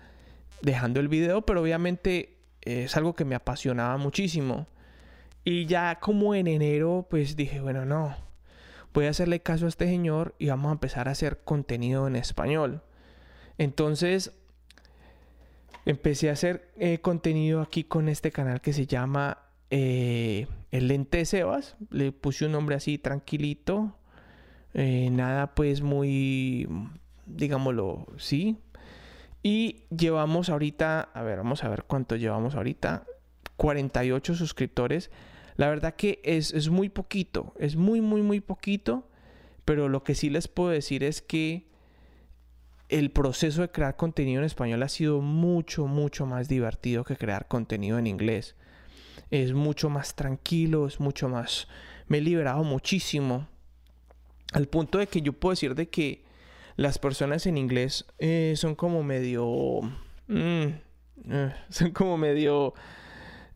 dejando 0.61 0.99
el 0.99 1.07
video, 1.07 1.45
pero 1.45 1.61
obviamente 1.61 2.37
es 2.61 2.95
algo 2.97 3.15
que 3.15 3.25
me 3.25 3.35
apasionaba 3.35 3.97
muchísimo. 3.97 4.67
Y 5.45 5.65
ya 5.65 5.99
como 5.99 6.35
en 6.35 6.47
enero, 6.47 7.07
pues 7.09 7.35
dije, 7.35 7.61
bueno, 7.61 7.85
no, 7.85 8.15
voy 8.93 9.05
a 9.05 9.09
hacerle 9.09 9.41
caso 9.41 9.65
a 9.65 9.69
este 9.69 9.85
señor 9.85 10.35
y 10.39 10.47
vamos 10.47 10.69
a 10.69 10.73
empezar 10.73 11.07
a 11.07 11.11
hacer 11.11 11.39
contenido 11.43 12.07
en 12.07 12.15
español. 12.15 12.81
Entonces, 13.57 14.33
empecé 15.85 16.29
a 16.29 16.33
hacer 16.33 16.71
eh, 16.77 16.99
contenido 16.99 17.61
aquí 17.61 17.83
con 17.83 18.09
este 18.09 18.31
canal 18.31 18.61
que 18.61 18.73
se 18.73 18.87
llama 18.87 19.39
El 19.69 20.47
Lente 20.71 21.25
Sebas. 21.25 21.75
Le 21.89 22.11
puse 22.11 22.45
un 22.45 22.51
nombre 22.51 22.75
así 22.75 22.97
tranquilito. 22.97 23.97
nada 24.73 25.55
pues 25.55 25.81
muy 25.81 26.67
digámoslo, 27.25 28.07
sí. 28.17 28.57
Y 29.41 29.83
llevamos 29.95 30.49
ahorita, 30.49 31.09
a 31.13 31.21
ver, 31.21 31.37
vamos 31.37 31.63
a 31.63 31.69
ver 31.69 31.83
cuánto 31.85 32.15
llevamos 32.15 32.55
ahorita. 32.55 33.05
48 33.57 34.35
suscriptores. 34.35 35.11
La 35.55 35.69
verdad 35.69 35.95
que 35.95 36.19
es, 36.23 36.53
es 36.53 36.69
muy 36.69 36.89
poquito, 36.89 37.53
es 37.59 37.75
muy, 37.75 38.01
muy, 38.01 38.21
muy 38.21 38.41
poquito. 38.41 39.07
Pero 39.65 39.89
lo 39.89 40.03
que 40.03 40.15
sí 40.15 40.29
les 40.29 40.47
puedo 40.47 40.69
decir 40.69 41.03
es 41.03 41.21
que 41.21 41.67
el 42.89 43.11
proceso 43.11 43.61
de 43.61 43.71
crear 43.71 43.95
contenido 43.95 44.39
en 44.39 44.45
español 44.45 44.83
ha 44.83 44.89
sido 44.89 45.21
mucho, 45.21 45.87
mucho 45.87 46.25
más 46.25 46.47
divertido 46.47 47.03
que 47.03 47.15
crear 47.15 47.47
contenido 47.47 47.97
en 47.97 48.07
inglés. 48.07 48.55
Es 49.31 49.53
mucho 49.53 49.89
más 49.89 50.15
tranquilo, 50.15 50.85
es 50.85 50.99
mucho 50.99 51.29
más... 51.29 51.67
Me 52.07 52.17
he 52.17 52.21
liberado 52.21 52.63
muchísimo. 52.63 53.47
Al 54.51 54.67
punto 54.67 54.97
de 54.97 55.07
que 55.07 55.21
yo 55.21 55.33
puedo 55.33 55.53
decir 55.53 55.75
de 55.75 55.89
que 55.89 56.23
las 56.75 56.99
personas 56.99 57.45
en 57.47 57.57
inglés 57.57 58.05
eh, 58.19 58.53
son 58.57 58.75
como 58.75 59.01
medio... 59.01 59.79
Mm, 60.27 60.67
eh, 61.29 61.53
son 61.69 61.91
como 61.91 62.17
medio... 62.17 62.73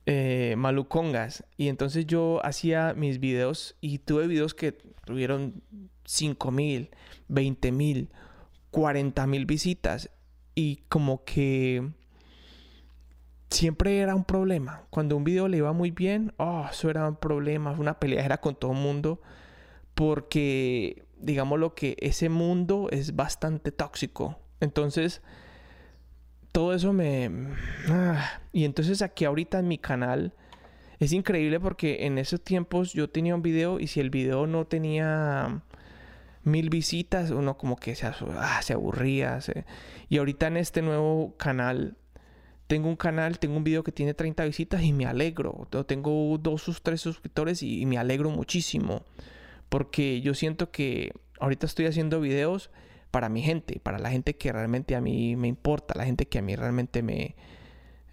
Eh, 0.09 0.55
malucongas. 0.57 1.43
Y 1.57 1.67
entonces 1.67 2.07
yo 2.07 2.39
hacía 2.45 2.93
mis 2.95 3.19
videos 3.19 3.75
y 3.81 3.99
tuve 3.99 4.27
videos 4.27 4.53
que 4.53 4.71
tuvieron 4.71 5.61
5 6.05 6.49
mil, 6.49 6.91
20 7.27 7.73
mil, 7.73 8.09
40 8.71 9.27
mil 9.27 9.45
visitas. 9.45 10.09
Y 10.55 10.77
como 10.87 11.25
que 11.25 11.91
siempre 13.49 13.99
era 13.99 14.15
un 14.15 14.23
problema. 14.23 14.83
Cuando 14.91 15.17
un 15.17 15.25
video 15.25 15.49
le 15.49 15.57
iba 15.57 15.73
muy 15.73 15.91
bien, 15.91 16.33
oh, 16.37 16.65
eso 16.71 16.89
era 16.89 17.09
un 17.09 17.17
problema, 17.17 17.71
una 17.71 17.99
pelea 17.99 18.23
era 18.23 18.39
con 18.39 18.55
todo 18.55 18.71
el 18.71 18.77
mundo. 18.77 19.21
Porque 19.93 21.03
digamos 21.17 21.59
lo 21.59 21.75
que 21.75 21.97
ese 21.99 22.29
mundo 22.29 22.87
es 22.91 23.13
bastante 23.17 23.73
tóxico. 23.73 24.39
Entonces, 24.61 25.21
todo 26.57 26.73
eso 26.73 26.91
me... 26.91 27.29
Ah, 27.87 28.41
y 28.51 28.65
entonces 28.65 29.03
aquí 29.03 29.25
ahorita 29.25 29.59
en 29.59 29.67
mi 29.67 29.77
canal 29.77 30.33
es 30.97 31.13
increíble 31.13 31.59
porque 31.59 32.07
en 32.07 32.17
esos 32.17 32.41
tiempos 32.41 32.93
yo 32.93 33.11
tenía 33.11 33.35
un 33.35 33.43
video 33.43 33.79
y 33.79 33.85
si 33.85 33.99
el 33.99 34.09
video 34.09 34.47
no 34.47 34.65
tenía 34.65 35.61
mil 36.41 36.71
visitas, 36.71 37.29
uno 37.29 37.59
como 37.59 37.75
que 37.75 37.93
se, 37.93 38.07
ah, 38.07 38.59
se 38.63 38.73
aburría. 38.73 39.37
Y 40.09 40.17
ahorita 40.17 40.47
en 40.47 40.57
este 40.57 40.81
nuevo 40.81 41.35
canal, 41.37 41.95
tengo 42.65 42.89
un 42.89 42.95
canal, 42.95 43.37
tengo 43.37 43.55
un 43.55 43.63
video 43.63 43.83
que 43.83 43.91
tiene 43.91 44.15
30 44.15 44.43
visitas 44.45 44.81
y 44.81 44.93
me 44.93 45.05
alegro. 45.05 45.67
Tengo 45.85 46.39
dos 46.39 46.67
o 46.69 46.73
tres 46.81 47.01
suscriptores 47.01 47.61
y 47.61 47.85
me 47.85 47.99
alegro 47.99 48.31
muchísimo. 48.31 49.03
Porque 49.69 50.21
yo 50.21 50.33
siento 50.33 50.71
que 50.71 51.11
ahorita 51.39 51.67
estoy 51.67 51.85
haciendo 51.85 52.19
videos 52.19 52.71
para 53.11 53.29
mi 53.29 53.41
gente, 53.41 53.79
para 53.81 53.99
la 53.99 54.09
gente 54.09 54.35
que 54.35 54.51
realmente 54.51 54.95
a 54.95 55.01
mí 55.01 55.35
me 55.35 55.47
importa, 55.47 55.93
la 55.97 56.05
gente 56.05 56.27
que 56.27 56.39
a 56.39 56.41
mí 56.41 56.55
realmente 56.55 57.01
me... 57.01 57.35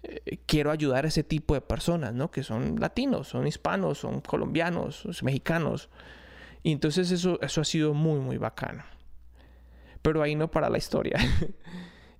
Eh, 0.03 0.39
quiero 0.45 0.71
ayudar 0.71 1.05
a 1.05 1.07
ese 1.07 1.23
tipo 1.23 1.53
de 1.53 1.61
personas, 1.61 2.13
¿no? 2.13 2.31
Que 2.31 2.43
son 2.43 2.79
latinos, 2.79 3.27
son 3.27 3.47
hispanos, 3.47 3.99
son 3.99 4.21
colombianos, 4.21 4.95
son 4.95 5.13
mexicanos. 5.23 5.89
Y 6.63 6.71
entonces 6.71 7.11
eso, 7.11 7.39
eso 7.41 7.61
ha 7.61 7.65
sido 7.65 7.93
muy, 7.93 8.19
muy 8.19 8.37
bacano. 8.37 8.83
Pero 10.01 10.21
ahí 10.21 10.35
no 10.35 10.49
para 10.49 10.69
la 10.69 10.77
historia. 10.77 11.17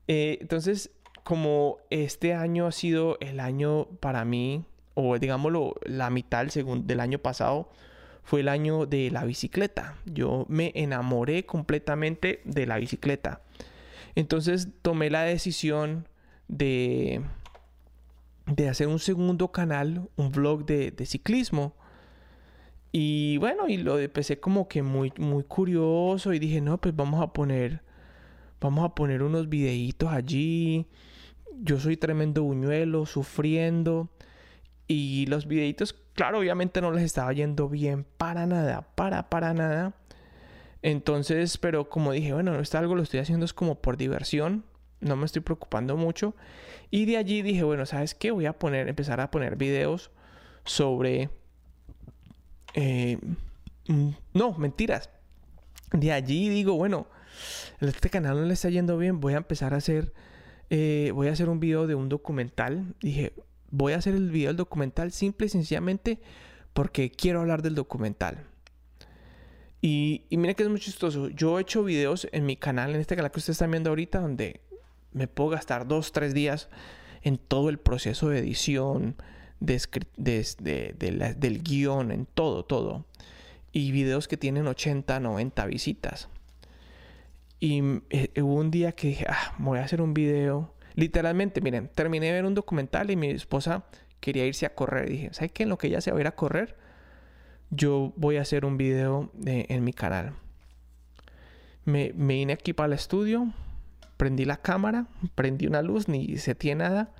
Eh, 0.08 0.38
entonces, 0.40 0.92
como 1.24 1.80
este 1.90 2.36
año 2.36 2.68
ha 2.68 2.72
sido 2.72 3.18
el 3.22 3.40
año 3.40 3.88
para 4.00 4.24
mí, 4.24 4.64
o 4.94 5.18
digámoslo, 5.18 5.74
la 5.82 6.12
mitad 6.12 6.46
del 6.46 7.00
año 7.00 7.18
pasado, 7.18 7.72
fue 8.26 8.42
el 8.42 8.50
año 8.50 8.88
de 8.88 9.12
la 9.12 9.24
bicicleta. 9.24 9.96
Yo 10.06 10.46
me 10.50 10.72
enamoré 10.76 11.46
completamente 11.46 12.42
de 12.44 12.66
la 12.66 12.78
bicicleta. 12.78 13.42
Entonces 14.16 14.70
tomé 14.82 15.12
la 15.12 15.22
decisión 15.22 16.08
de, 16.48 17.22
de 18.48 18.68
hacer 18.68 18.88
un 18.88 18.98
segundo 18.98 19.52
canal, 19.52 20.10
un 20.16 20.32
vlog 20.32 20.66
de, 20.66 21.06
ciclismo. 21.06 21.76
Y 22.92 23.38
bueno, 23.38 23.68
y 23.68 23.78
lo 23.78 24.00
empecé 24.00 24.40
como 24.40 24.68
que 24.68 24.82
muy, 24.82 25.14
muy 25.18 25.44
curioso 25.44 26.34
y 26.34 26.40
dije, 26.40 26.62
no, 26.62 26.80
pues 26.80 26.96
vamos 26.96 27.22
a 27.22 27.32
poner, 27.32 27.84
vamos 28.60 28.86
a 28.86 28.96
poner 28.96 29.22
unos 29.22 29.50
videitos 29.50 30.12
allí. 30.12 30.88
Yo 31.62 31.80
soy 31.80 31.96
tremendo 31.96 32.42
buñuelo, 32.42 33.06
sufriendo. 33.06 34.10
Y 34.88 35.28
los 35.28 35.46
videitos 35.48 35.96
claro, 36.16 36.40
obviamente 36.40 36.82
no 36.82 36.92
les 36.92 37.04
estaba 37.04 37.32
yendo 37.34 37.70
bien 37.70 38.06
para 38.18 38.48
nada, 38.48 38.88
para, 38.96 39.30
para 39.30 39.54
nada. 39.54 39.94
Entonces, 40.82 41.58
pero 41.58 41.90
como 41.90 42.12
dije, 42.12 42.34
bueno, 42.34 42.60
esto 42.60 42.78
algo 42.78 42.96
lo 42.96 43.04
estoy 43.04 43.20
haciendo 43.20 43.46
es 43.46 43.54
como 43.54 43.76
por 43.76 43.98
diversión, 43.98 44.64
no 45.02 45.16
me 45.16 45.26
estoy 45.26 45.42
preocupando 45.42 45.98
mucho. 45.98 46.36
Y 46.90 47.06
de 47.06 47.18
allí 47.18 47.42
dije, 47.42 47.64
bueno, 47.64 47.86
¿sabes 47.86 48.16
qué? 48.16 48.32
Voy 48.32 48.46
a 48.46 48.54
poner, 48.54 48.88
empezar 48.88 49.20
a 49.20 49.32
poner 49.32 49.56
videos 49.56 50.12
sobre... 50.64 51.30
Eh, 52.74 53.18
mm, 53.88 54.10
no, 54.34 54.54
mentiras. 54.54 55.10
De 55.92 56.12
allí 56.12 56.50
digo, 56.50 56.76
bueno, 56.76 57.08
este 57.82 58.10
canal 58.10 58.40
no 58.40 58.46
le 58.46 58.54
está 58.54 58.70
yendo 58.70 58.98
bien, 58.98 59.20
voy 59.20 59.34
a 59.34 59.38
empezar 59.38 59.74
a 59.74 59.78
hacer, 59.78 60.14
eh, 60.70 61.12
voy 61.14 61.28
a 61.28 61.32
hacer 61.32 61.50
un 61.50 61.60
video 61.60 61.88
de 61.88 61.96
un 61.96 62.10
documental. 62.10 62.96
Dije, 63.02 63.34
voy 63.76 63.94
a 63.94 63.98
hacer 63.98 64.16
el 64.16 64.30
video 64.30 64.50
del 64.50 64.58
documental 64.58 65.12
simple 65.12 65.48
y 65.48 65.50
sencillamente 65.50 66.20
porque 66.74 67.12
quiero 67.12 67.42
hablar 67.42 67.62
del 67.62 67.76
documental. 67.76 68.46
Y, 69.82 70.24
y 70.30 70.38
mira 70.38 70.54
que 70.54 70.64
es 70.64 70.70
muy 70.70 70.80
chistoso. 70.80 71.30
Yo 71.30 71.60
he 71.60 71.62
hecho 71.62 71.84
videos 71.84 72.28
en 72.32 72.46
mi 72.46 72.56
canal, 72.56 72.96
en 72.96 73.02
este 73.02 73.16
canal 73.16 73.32
que 73.32 73.40
ustedes 73.40 73.56
están 73.56 73.72
viendo 73.72 73.90
ahorita, 73.90 74.20
donde 74.20 74.62
me 75.12 75.28
puedo 75.28 75.52
gastar 75.52 75.88
dos, 75.88 76.12
tres 76.12 76.34
días 76.34 76.70
en 77.22 77.38
todo 77.38 77.70
el 77.70 77.78
proceso 77.78 78.30
de 78.30 78.40
edición, 78.40 79.16
de, 79.60 80.16
del 81.38 81.64
guion, 81.64 82.12
en 82.12 82.26
todo, 82.26 82.66
todo. 82.66 83.06
Y 83.72 83.92
videos 83.92 84.28
que 84.28 84.38
tienen 84.38 84.68
80, 84.68 85.20
90 85.20 85.66
visitas. 85.66 86.30
Y 87.60 87.82
eh, 88.10 88.30
hubo 88.42 88.56
un 88.56 88.72
día 88.72 88.92
que 88.94 89.08
dije, 89.08 89.26
ah, 89.28 89.56
voy 89.58 89.80
a 89.80 89.84
hacer 89.84 90.02
un 90.02 90.14
video. 90.14 90.74
Literalmente, 90.96 91.62
miren, 91.62 91.90
terminé 91.94 92.28
de 92.28 92.34
ver 92.34 92.46
un 92.46 92.54
documental 92.54 93.12
y 93.12 93.16
mi 93.16 93.28
esposa 93.28 93.86
quería 94.20 94.46
irse 94.46 94.66
a 94.66 94.74
correr. 94.74 95.10
dije, 95.10 95.30
¿sabes 95.34 95.52
qué? 95.52 95.64
En 95.64 95.70
lo 95.70 95.78
que 95.78 95.88
ella 95.88 96.02
se 96.02 96.12
va 96.12 96.18
a 96.18 96.22
ir 96.22 96.28
a 96.28 96.36
correr, 96.36 96.76
yo 97.70 98.14
voy 98.16 98.38
a 98.38 98.42
hacer 98.42 98.66
un 98.66 98.78
video 98.78 99.32
en 99.46 99.84
mi 99.84 99.94
canal. 99.94 100.34
Me, 101.84 102.12
vine 102.16 102.54
aquí 102.54 102.74
para 102.74 102.88
el 102.88 102.94
estudio, 102.94 103.54
prendí 104.18 104.46
la 104.46 104.58
cámara, 104.58 105.08
prendí 105.36 105.68
una 105.68 105.82
luz, 105.82 106.08
ni 106.08 106.38
se 106.38 106.56
tiene 106.56 106.84
nada 106.86 107.14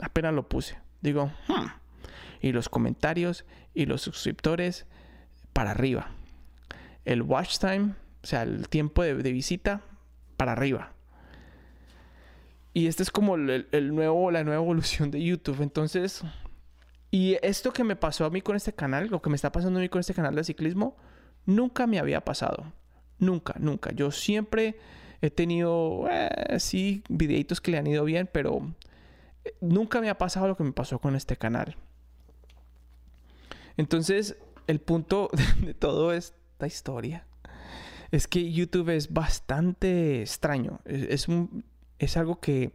Apenas 0.01 0.33
lo 0.33 0.47
puse. 0.47 0.77
Digo, 1.01 1.31
y 2.41 2.51
los 2.51 2.69
comentarios 2.69 3.45
y 3.73 3.85
los 3.85 4.01
suscriptores 4.01 4.85
para 5.53 5.71
arriba. 5.71 6.11
El 7.05 7.21
watch 7.21 7.57
time, 7.59 7.95
o 8.23 8.27
sea, 8.27 8.43
el 8.43 8.67
tiempo 8.69 9.03
de, 9.03 9.13
visita, 9.31 9.81
para 10.37 10.53
arriba. 10.53 10.93
Y 12.73 12.87
este 12.87 13.03
es 13.03 13.11
como 13.11 13.35
el, 13.35 13.95
nuevo, 13.95 14.31
la 14.31 14.43
nueva 14.43 14.61
evolución 14.61 15.11
de 15.11 15.23
YouTube. 15.23 15.61
Entonces, 15.61 16.23
y 17.11 17.37
esto 17.41 17.73
que 17.73 17.83
me 17.83 17.95
pasó 17.95 18.25
a 18.25 18.29
mí 18.29 18.41
con 18.41 18.55
este 18.55 18.73
canal, 18.73 19.07
lo 19.07 19.21
que 19.21 19.29
me 19.29 19.35
está 19.35 19.51
pasando 19.51 19.79
a 19.79 19.81
mí 19.81 19.89
con 19.89 19.99
este 19.99 20.13
canal 20.13 20.35
de 20.35 20.43
ciclismo, 20.43 20.95
nunca 21.45 21.87
me 21.87 21.99
había 21.99 22.23
pasado. 22.23 22.71
Nunca, 23.17 23.55
nunca. 23.59 23.91
Yo 23.91 24.11
siempre 24.11 24.77
he 25.21 25.29
tenido, 25.29 26.07
eh, 26.09 26.59
sí, 26.59 27.03
videitos 27.09 27.59
que 27.61 27.71
le 27.71 27.77
han 27.77 27.87
ido 27.87 28.05
bien, 28.05 28.29
pero 28.31 28.73
eh, 29.43 29.55
nunca 29.59 30.01
me 30.01 30.09
ha 30.09 30.17
pasado 30.17 30.47
lo 30.47 30.55
que 30.55 30.63
me 30.63 30.71
pasó 30.71 30.99
con 30.99 31.15
este 31.15 31.35
canal. 31.35 31.75
Entonces, 33.75 34.37
el 34.67 34.79
punto 34.79 35.29
de 35.61 35.73
toda 35.73 36.15
esta 36.15 36.67
historia 36.67 37.25
es 38.11 38.27
que 38.27 38.51
YouTube 38.51 38.89
es 38.89 39.13
bastante 39.13 40.21
extraño. 40.21 40.79
Es, 40.85 41.27
un, 41.27 41.65
es 41.99 42.17
algo 42.17 42.39
que 42.39 42.73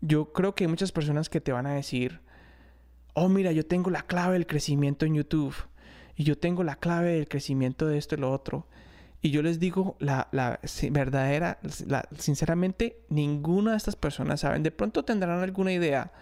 yo 0.00 0.32
creo 0.32 0.54
que 0.54 0.64
hay 0.64 0.68
muchas 0.68 0.92
personas 0.92 1.28
que 1.28 1.40
te 1.40 1.52
van 1.52 1.66
a 1.66 1.74
decir, 1.74 2.20
oh 3.14 3.28
mira, 3.28 3.52
yo 3.52 3.66
tengo 3.66 3.90
la 3.90 4.02
clave 4.02 4.34
del 4.34 4.46
crecimiento 4.46 5.06
en 5.06 5.14
YouTube. 5.14 5.54
Y 6.16 6.24
yo 6.24 6.36
tengo 6.36 6.64
la 6.64 6.76
clave 6.76 7.14
del 7.14 7.28
crecimiento 7.28 7.86
de 7.86 7.96
esto 7.96 8.14
y 8.14 8.18
lo 8.18 8.30
otro. 8.30 8.66
Y 9.22 9.30
yo 9.30 9.42
les 9.42 9.58
digo, 9.58 9.96
la, 9.98 10.28
la 10.32 10.60
verdadera, 10.90 11.58
la, 11.86 12.08
sinceramente, 12.18 13.00
ninguna 13.08 13.72
de 13.72 13.76
estas 13.76 13.96
personas 13.96 14.40
saben. 14.40 14.62
De 14.62 14.70
pronto 14.70 15.04
tendrán 15.04 15.42
alguna 15.42 15.72
idea, 15.72 16.12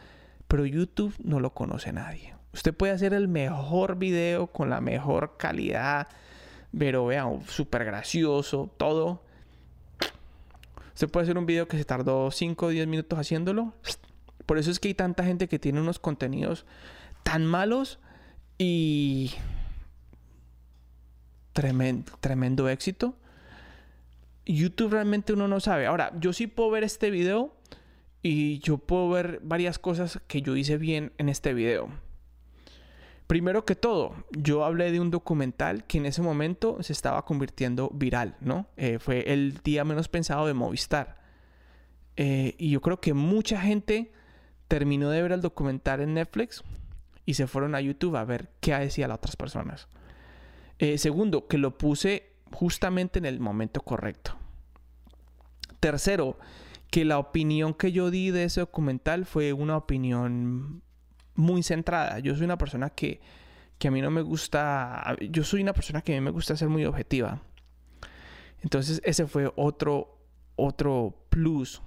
pero 0.48 0.66
YouTube 0.66 1.14
no 1.22 1.40
lo 1.40 1.54
conoce 1.54 1.92
nadie. 1.92 2.34
Usted 2.52 2.74
puede 2.74 2.92
hacer 2.92 3.14
el 3.14 3.28
mejor 3.28 3.98
video 3.98 4.48
con 4.48 4.70
la 4.70 4.80
mejor 4.80 5.36
calidad, 5.36 6.08
pero 6.76 7.06
vean, 7.06 7.40
súper 7.46 7.84
gracioso, 7.84 8.70
todo. 8.76 9.22
Usted 10.94 11.08
puede 11.08 11.24
hacer 11.24 11.38
un 11.38 11.46
video 11.46 11.68
que 11.68 11.78
se 11.78 11.84
tardó 11.84 12.30
5 12.30 12.66
o 12.66 12.68
10 12.70 12.88
minutos 12.88 13.18
haciéndolo. 13.18 13.74
Por 14.48 14.56
eso 14.56 14.70
es 14.70 14.80
que 14.80 14.88
hay 14.88 14.94
tanta 14.94 15.24
gente 15.24 15.46
que 15.46 15.58
tiene 15.58 15.78
unos 15.78 15.98
contenidos 15.98 16.64
tan 17.22 17.44
malos 17.44 17.98
y 18.56 19.34
tremendo, 21.52 22.12
tremendo 22.20 22.66
éxito. 22.70 23.14
YouTube 24.46 24.92
realmente 24.92 25.34
uno 25.34 25.48
no 25.48 25.60
sabe. 25.60 25.84
Ahora, 25.84 26.12
yo 26.18 26.32
sí 26.32 26.46
puedo 26.46 26.70
ver 26.70 26.82
este 26.82 27.10
video 27.10 27.54
y 28.22 28.58
yo 28.60 28.78
puedo 28.78 29.10
ver 29.10 29.40
varias 29.42 29.78
cosas 29.78 30.18
que 30.26 30.40
yo 30.40 30.56
hice 30.56 30.78
bien 30.78 31.12
en 31.18 31.28
este 31.28 31.52
video. 31.52 31.90
Primero 33.26 33.66
que 33.66 33.74
todo, 33.74 34.14
yo 34.30 34.64
hablé 34.64 34.90
de 34.92 35.00
un 35.00 35.10
documental 35.10 35.84
que 35.84 35.98
en 35.98 36.06
ese 36.06 36.22
momento 36.22 36.82
se 36.82 36.94
estaba 36.94 37.26
convirtiendo 37.26 37.90
viral, 37.92 38.34
¿no? 38.40 38.66
Eh, 38.78 38.98
fue 38.98 39.30
el 39.30 39.58
día 39.62 39.84
menos 39.84 40.08
pensado 40.08 40.46
de 40.46 40.54
Movistar. 40.54 41.18
Eh, 42.16 42.54
y 42.56 42.70
yo 42.70 42.80
creo 42.80 42.98
que 42.98 43.12
mucha 43.12 43.60
gente 43.60 44.10
terminó 44.68 45.10
de 45.10 45.22
ver 45.22 45.32
el 45.32 45.40
documental 45.40 46.00
en 46.00 46.14
Netflix 46.14 46.62
y 47.24 47.34
se 47.34 47.46
fueron 47.46 47.74
a 47.74 47.80
YouTube 47.80 48.16
a 48.16 48.24
ver 48.24 48.50
qué 48.60 48.74
decían 48.74 49.08
las 49.08 49.18
otras 49.18 49.36
personas. 49.36 49.88
Eh, 50.78 50.98
segundo, 50.98 51.48
que 51.48 51.58
lo 51.58 51.76
puse 51.76 52.32
justamente 52.52 53.18
en 53.18 53.26
el 53.26 53.40
momento 53.40 53.80
correcto. 53.80 54.36
Tercero, 55.80 56.38
que 56.90 57.04
la 57.04 57.18
opinión 57.18 57.74
que 57.74 57.92
yo 57.92 58.10
di 58.10 58.30
de 58.30 58.44
ese 58.44 58.60
documental 58.60 59.26
fue 59.26 59.52
una 59.52 59.76
opinión 59.76 60.82
muy 61.34 61.62
centrada. 61.62 62.18
Yo 62.18 62.34
soy 62.34 62.44
una 62.44 62.58
persona 62.58 62.90
que, 62.90 63.20
que 63.78 63.88
a 63.88 63.90
mí 63.90 64.00
no 64.00 64.10
me 64.10 64.22
gusta, 64.22 65.16
yo 65.30 65.44
soy 65.44 65.62
una 65.62 65.72
persona 65.72 66.02
que 66.02 66.12
a 66.12 66.16
mí 66.16 66.20
me 66.20 66.30
gusta 66.30 66.56
ser 66.56 66.68
muy 66.68 66.84
objetiva. 66.84 67.42
Entonces 68.62 69.00
ese 69.04 69.26
fue 69.26 69.52
otro, 69.56 70.18
otro 70.56 71.26
plus. 71.30 71.82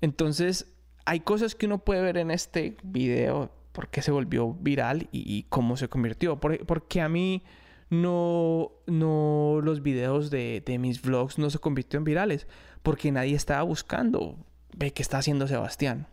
Entonces 0.00 0.66
hay 1.10 1.18
cosas 1.18 1.56
que 1.56 1.66
uno 1.66 1.78
puede 1.78 2.02
ver 2.02 2.18
en 2.18 2.30
este 2.30 2.76
video, 2.84 3.50
por 3.72 3.88
qué 3.88 4.00
se 4.00 4.12
volvió 4.12 4.54
viral 4.54 5.08
y, 5.10 5.42
cómo 5.48 5.76
se 5.76 5.88
convirtió. 5.88 6.38
porque 6.38 7.00
a 7.00 7.08
mí 7.08 7.42
no, 7.88 8.70
no 8.86 9.58
los 9.60 9.82
videos 9.82 10.30
de, 10.30 10.62
de 10.64 10.78
mis 10.78 11.02
vlogs 11.02 11.36
no 11.36 11.50
se 11.50 11.58
convirtieron 11.58 12.04
virales, 12.04 12.46
porque 12.84 13.10
nadie 13.10 13.34
estaba 13.34 13.64
buscando, 13.64 14.36
ve 14.76 14.92
qué 14.92 15.02
está 15.02 15.18
haciendo 15.18 15.48
Sebastián. 15.48 16.06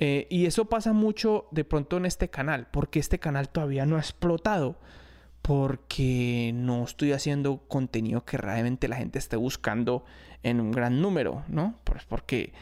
Eh, 0.00 0.26
y 0.30 0.46
eso 0.46 0.64
pasa 0.64 0.92
mucho 0.92 1.46
de 1.52 1.62
pronto 1.62 1.96
en 1.96 2.04
este 2.04 2.28
canal, 2.28 2.66
porque 2.72 2.98
este 2.98 3.20
canal 3.20 3.50
todavía 3.50 3.86
no 3.86 3.94
ha 3.94 4.00
explotado, 4.00 4.80
porque 5.42 6.50
no 6.52 6.82
estoy 6.82 7.12
haciendo 7.12 7.58
contenido 7.68 8.24
que 8.24 8.36
realmente 8.36 8.88
la 8.88 8.96
gente 8.96 9.20
esté 9.20 9.36
buscando 9.36 10.04
en 10.42 10.60
un 10.60 10.72
gran 10.72 11.00
número, 11.00 11.44
¿no? 11.46 11.76
Pues 11.84 12.04
porque 12.04 12.52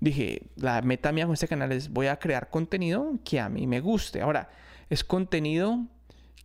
dije, 0.00 0.42
la 0.56 0.82
meta 0.82 1.12
mía 1.12 1.24
con 1.24 1.34
este 1.34 1.48
canal 1.48 1.72
es 1.72 1.90
voy 1.90 2.06
a 2.06 2.18
crear 2.18 2.50
contenido 2.50 3.18
que 3.24 3.40
a 3.40 3.48
mí 3.48 3.66
me 3.66 3.80
guste. 3.80 4.22
Ahora, 4.22 4.50
es 4.90 5.04
contenido 5.04 5.86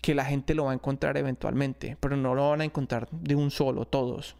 que 0.01 0.15
la 0.15 0.25
gente 0.25 0.55
lo 0.55 0.65
va 0.65 0.71
a 0.71 0.73
encontrar 0.73 1.17
eventualmente, 1.17 1.97
pero 1.99 2.17
no 2.17 2.33
lo 2.33 2.49
van 2.49 2.61
a 2.61 2.65
encontrar 2.65 3.07
de 3.11 3.35
un 3.35 3.51
solo, 3.51 3.85
todos. 3.85 4.35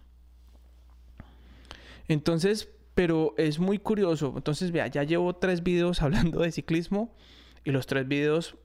Entonces, 2.07 2.69
pero 2.95 3.33
es 3.37 3.59
muy 3.59 3.77
curioso. 3.77 4.33
Entonces, 4.35 4.71
vea, 4.71 4.87
ya 4.87 5.03
llevo 5.03 5.35
tres 5.35 5.63
videos 5.63 6.01
hablando 6.03 6.41
de 6.41 6.51
ciclismo 6.51 7.13
y 7.63 7.71
los 7.71 7.85
tres 7.85 8.07
videos 8.07 8.57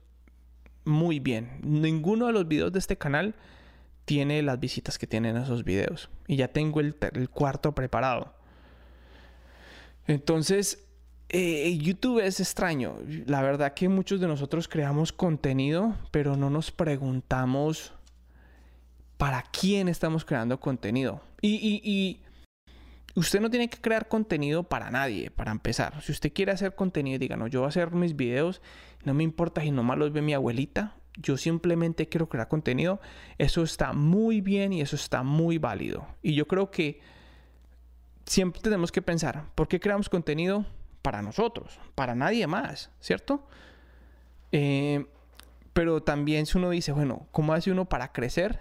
muy 0.85 1.19
bien. 1.19 1.59
Ninguno 1.63 2.27
de 2.27 2.33
los 2.33 2.47
videos 2.47 2.71
de 2.71 2.79
este 2.79 2.97
canal 2.97 3.35
tiene 4.05 4.41
las 4.41 4.59
visitas 4.59 4.97
que 4.97 5.05
tienen 5.05 5.37
esos 5.37 5.63
videos. 5.63 6.09
Y 6.27 6.37
ya 6.37 6.47
tengo 6.47 6.79
el, 6.79 6.95
cuarto 7.29 7.73
preparado. 7.75 8.33
Entonces, 10.07 10.87
eh, 11.29 11.77
YouTube 11.77 12.19
es 12.19 12.39
extraño. 12.39 12.97
La 13.25 13.41
verdad 13.41 13.73
que 13.73 13.89
muchos 13.89 14.19
de 14.21 14.27
nosotros 14.27 14.67
creamos 14.67 15.11
contenido, 15.11 15.95
pero 16.11 16.37
no 16.37 16.49
nos 16.49 16.71
preguntamos 16.71 17.93
para 19.17 19.43
quién 19.43 19.89
estamos 19.89 20.23
creando 20.23 20.59
contenido. 20.59 21.21
Y, 21.41 22.21
usted 23.15 23.41
no 23.41 23.49
tiene 23.49 23.67
que 23.67 23.79
crear 23.79 24.07
contenido 24.07 24.63
para 24.63 24.89
nadie, 24.91 25.31
para 25.31 25.51
empezar. 25.51 26.01
Si 26.01 26.11
usted 26.11 26.31
quiere 26.31 26.51
hacer 26.51 26.75
contenido, 26.75 27.19
diga, 27.19 27.35
no, 27.35 27.47
yo 27.47 27.61
voy 27.61 27.65
a 27.65 27.69
hacer 27.69 27.91
mis 27.91 28.15
videos, 28.15 28.61
no 29.03 29.13
me 29.13 29.23
importa 29.23 29.61
si 29.61 29.71
nomás 29.71 29.97
los 29.97 30.13
ve 30.13 30.21
mi 30.21 30.33
abuelita. 30.33 30.95
Yo 31.19 31.35
simplemente 31.35 32.07
quiero 32.07 32.29
crear 32.29 32.47
contenido. 32.47 33.01
Eso 33.39 33.63
está 33.63 33.91
muy 33.91 34.39
bien 34.39 34.71
y 34.71 34.81
eso 34.81 34.95
está 34.95 35.23
muy 35.23 35.57
válido. 35.57 36.07
Y 36.21 36.35
yo 36.35 36.47
creo 36.47 36.69
que 36.69 37.01
siempre 38.27 38.61
tenemos 38.61 38.91
que 38.91 39.01
pensar, 39.01 39.45
¿por 39.55 39.67
qué 39.67 39.79
creamos 39.79 40.09
contenido? 40.09 40.65
Para 41.01 41.21
nosotros, 41.21 41.79
para 41.95 42.15
nadie 42.15 42.45
más, 42.47 42.91
¿cierto? 42.99 43.47
Eh, 44.51 45.05
pero 45.73 46.03
también 46.03 46.45
si 46.45 46.57
uno 46.57 46.69
dice, 46.69 46.91
bueno, 46.91 47.27
¿cómo 47.31 47.53
hace 47.53 47.71
uno 47.71 47.85
para 47.85 48.11
crecer? 48.11 48.59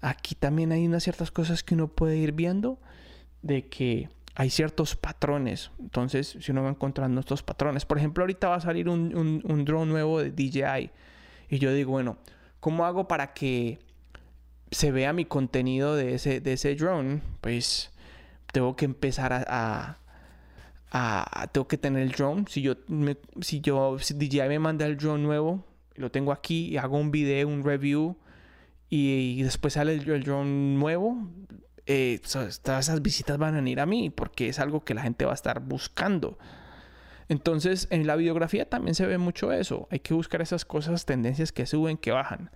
Aquí 0.00 0.34
también 0.34 0.72
hay 0.72 0.86
unas 0.86 1.04
ciertas 1.04 1.30
cosas 1.30 1.62
que 1.62 1.74
uno 1.74 1.88
puede 1.88 2.16
ir 2.16 2.32
viendo 2.32 2.80
de 3.42 3.68
que 3.68 4.08
hay 4.34 4.50
ciertos 4.50 4.96
patrones. 4.96 5.70
Entonces, 5.78 6.36
si 6.40 6.50
uno 6.50 6.64
va 6.64 6.70
encontrando 6.70 7.20
estos 7.20 7.42
patrones, 7.42 7.84
por 7.84 7.98
ejemplo, 7.98 8.22
ahorita 8.22 8.48
va 8.48 8.56
a 8.56 8.60
salir 8.60 8.88
un, 8.88 9.42
un 9.44 9.64
drone 9.64 9.90
nuevo 9.90 10.20
de 10.20 10.30
DJI. 10.30 10.90
Y 11.48 11.58
yo 11.58 11.72
digo, 11.72 11.92
bueno, 11.92 12.16
¿cómo 12.58 12.86
hago 12.86 13.06
para 13.06 13.34
que 13.34 13.78
se 14.70 14.90
vea 14.90 15.12
mi 15.12 15.26
contenido 15.26 15.94
de 15.94 16.14
ese, 16.14 16.40
de 16.40 16.54
ese 16.54 16.74
drone? 16.74 17.20
Pues 17.42 17.91
tengo 18.52 18.76
que 18.76 18.84
empezar 18.84 19.32
a, 19.32 19.98
a, 20.92 21.48
tengo 21.52 21.66
que 21.66 21.78
tener 21.78 22.02
el 22.02 22.12
drone. 22.12 22.44
Si 22.48 22.62
yo, 22.62 22.74
si 23.40 23.60
yo, 23.60 23.98
si 23.98 24.14
DJI 24.14 24.48
me 24.48 24.58
manda 24.58 24.86
el 24.86 24.96
drone 24.96 25.22
nuevo, 25.22 25.64
lo 25.94 26.10
tengo 26.10 26.32
aquí 26.32 26.68
y 26.68 26.76
hago 26.76 26.98
un 26.98 27.10
video, 27.10 27.48
un 27.48 27.64
review 27.64 28.16
y, 28.88 29.42
después 29.42 29.74
sale 29.74 29.94
el, 29.94 30.22
drone 30.22 30.76
nuevo, 30.76 31.16
eh, 31.86 32.20
todas 32.30 32.88
esas 32.88 33.00
visitas 33.00 33.38
van 33.38 33.54
a 33.54 33.68
ir 33.68 33.80
a 33.80 33.86
mí 33.86 34.10
porque 34.10 34.48
es 34.48 34.58
algo 34.58 34.84
que 34.84 34.94
la 34.94 35.02
gente 35.02 35.24
va 35.24 35.32
a 35.32 35.34
estar 35.34 35.60
buscando. 35.60 36.38
Entonces, 37.28 37.88
en 37.90 38.06
la 38.06 38.16
videografía 38.16 38.68
también 38.68 38.94
se 38.94 39.06
ve 39.06 39.16
mucho 39.16 39.52
eso. 39.52 39.88
Hay 39.90 40.00
que 40.00 40.12
buscar 40.12 40.42
esas 40.42 40.66
cosas, 40.66 41.06
tendencias 41.06 41.52
que 41.52 41.64
suben, 41.64 41.96
que 41.96 42.10
bajan. 42.10 42.50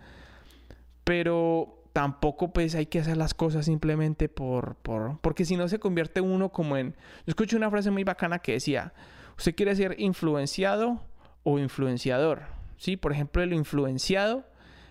Pero 1.04 1.85
tampoco 1.96 2.52
pues 2.52 2.74
hay 2.74 2.84
que 2.84 2.98
hacer 2.98 3.16
las 3.16 3.32
cosas 3.32 3.64
simplemente 3.64 4.28
por, 4.28 4.74
por, 4.82 5.18
porque 5.22 5.46
si 5.46 5.56
no 5.56 5.66
se 5.66 5.78
convierte 5.78 6.20
uno 6.20 6.50
como 6.52 6.76
en... 6.76 6.90
Yo 6.90 7.30
escuché 7.30 7.56
una 7.56 7.70
frase 7.70 7.90
muy 7.90 8.04
bacana 8.04 8.38
que 8.40 8.52
decía, 8.52 8.92
usted 9.38 9.54
quiere 9.54 9.74
ser 9.74 9.98
influenciado 9.98 11.00
o 11.42 11.58
influenciador, 11.58 12.42
¿sí? 12.76 12.98
Por 12.98 13.12
ejemplo, 13.12 13.42
el 13.42 13.54
influenciado 13.54 14.44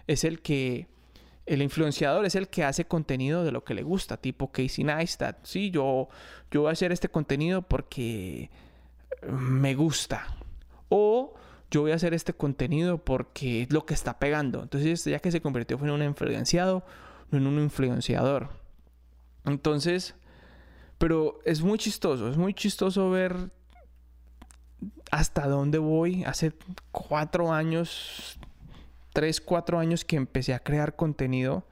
es 0.07 0.23
el 0.23 0.41
que... 0.41 0.87
El 1.45 1.61
influenciador 1.61 2.25
es 2.25 2.33
el 2.33 2.47
que 2.47 2.63
hace 2.63 2.85
contenido 2.85 3.43
de 3.43 3.51
lo 3.51 3.63
que 3.63 3.75
le 3.75 3.83
gusta, 3.83 4.17
tipo 4.17 4.51
Casey 4.51 4.83
Neistat, 4.83 5.45
¿sí? 5.45 5.69
Yo, 5.69 6.09
yo 6.49 6.61
voy 6.61 6.69
a 6.69 6.71
hacer 6.71 6.91
este 6.91 7.09
contenido 7.09 7.61
porque 7.61 8.49
me 9.29 9.75
gusta. 9.75 10.25
O 10.89 11.35
yo 11.75 11.81
voy 11.81 11.91
a 11.91 11.95
hacer 11.95 12.13
este 12.13 12.31
contenido 12.31 13.03
porque 13.03 13.63
es 13.63 13.73
lo 13.73 13.85
que 13.85 13.93
está 13.93 14.17
pegando. 14.17 14.63
Entonces, 14.63 15.03
ya 15.03 15.19
que 15.19 15.29
se 15.29 15.41
convirtió 15.41 15.77
en 15.77 15.89
un 15.89 16.03
influenciado, 16.03 16.85
no 17.31 17.37
en 17.37 17.47
un 17.47 17.59
influenciador. 17.59 18.47
Entonces, 19.43 20.15
pero 20.97 21.39
es 21.43 21.61
muy 21.61 21.77
chistoso, 21.77 22.29
es 22.29 22.37
muy 22.37 22.53
chistoso 22.53 23.09
ver 23.09 23.51
hasta 25.11 25.49
dónde 25.49 25.77
voy. 25.77 26.23
Hace 26.23 26.53
cuatro 26.93 27.51
años, 27.51 28.39
tres, 29.11 29.41
cuatro 29.41 29.77
años 29.77 30.05
que 30.05 30.15
empecé 30.15 30.53
a 30.53 30.59
crear 30.59 30.95
contenido. 30.95 31.67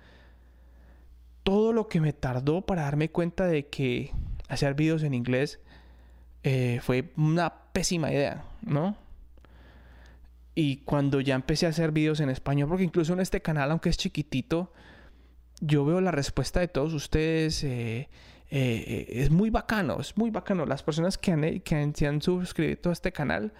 Todo 1.44 1.72
lo 1.72 1.88
que 1.88 2.02
me 2.02 2.12
tardó 2.12 2.60
para 2.60 2.82
darme 2.82 3.10
cuenta 3.10 3.48
de 3.48 3.68
que 3.68 4.12
hacer 4.50 4.74
videos 4.74 5.04
en 5.04 5.14
inglés 5.14 5.62
eh, 6.44 6.82
fue 6.84 7.14
una 7.16 7.54
pésima 7.72 8.12
idea, 8.12 8.44
¿no? 8.64 9.02
Y 10.56 10.78
cuando 10.78 11.20
ya 11.20 11.36
empecé 11.36 11.66
a 11.66 11.70
hacer 11.70 11.92
videos 11.92 12.20
en 12.20 12.30
español, 12.30 12.70
porque 12.70 12.84
incluso 12.84 13.14
en 13.14 13.20
este 13.20 13.42
canal, 13.42 13.72
aunque 13.72 13.90
es 13.90 13.98
chiquitito, 13.98 14.72
yo 15.62 15.86
veo 15.86 16.02
la 16.02 16.12
respuesta 16.12 16.60
de 16.60 16.68
todos 16.68 16.94
ustedes. 16.94 17.64
Eh, 17.64 18.10
eh, 18.52 19.06
es 19.10 19.32
muy 19.32 19.50
bacano, 19.50 20.00
es 20.00 20.16
muy 20.16 20.30
bacano. 20.30 20.66
Las 20.66 20.84
personas 20.84 21.18
que, 21.18 21.32
han, 21.32 21.60
que 21.62 21.92
se 21.96 22.08
han 22.08 22.22
suscrito 22.22 22.90
a 22.90 22.94
este 22.94 23.12
canal, 23.12 23.52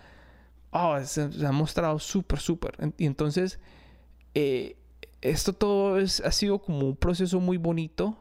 oh, 0.72 1.00
se, 1.02 1.22
han 1.24 1.56
mostrado 1.56 1.98
súper, 1.98 2.40
súper. 2.40 2.78
Y 2.98 3.06
entonces, 3.08 3.60
eh, 4.36 4.78
esto 5.22 5.54
todo 5.54 5.98
es, 6.00 6.20
ha 6.20 6.32
sido 6.32 6.60
como 6.62 6.88
un 6.88 6.96
proceso 6.96 7.40
muy 7.40 7.58
bonito. 7.58 8.20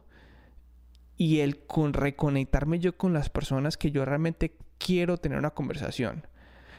Y 1.18 1.40
el 1.40 1.58
con 1.66 1.92
reconectarme 1.92 2.78
yo 2.78 2.96
con 2.96 3.12
las 3.12 3.28
personas 3.28 3.76
que 3.76 3.90
yo 3.90 4.04
realmente 4.04 4.56
quiero 4.78 5.18
tener 5.18 5.38
una 5.38 5.50
conversación. 5.50 6.26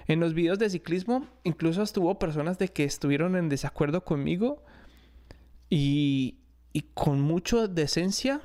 En 0.08 0.20
los 0.20 0.34
videos 0.34 0.60
de 0.60 0.70
ciclismo, 0.70 1.28
incluso 1.44 1.82
estuvo 1.82 2.20
personas 2.20 2.58
de 2.58 2.68
que 2.70 2.84
estuvieron 2.84 3.36
en 3.36 3.50
desacuerdo 3.50 4.04
conmigo 4.04 4.64
y, 5.70 6.40
y 6.74 6.82
con 6.94 7.22
mucha 7.22 7.68
decencia 7.68 8.42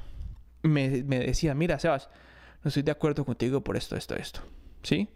me, 0.63 1.03
me 1.05 1.19
decía, 1.21 1.55
mira, 1.55 1.79
Sebas, 1.79 2.09
no 2.63 2.69
estoy 2.69 2.83
de 2.83 2.93
acuerdo 2.93 3.25
contigo 3.25 3.63
por 3.63 3.77
esto, 3.77 3.97
esto, 3.97 4.17
esto. 4.17 4.41
¿Sí? 4.83 5.09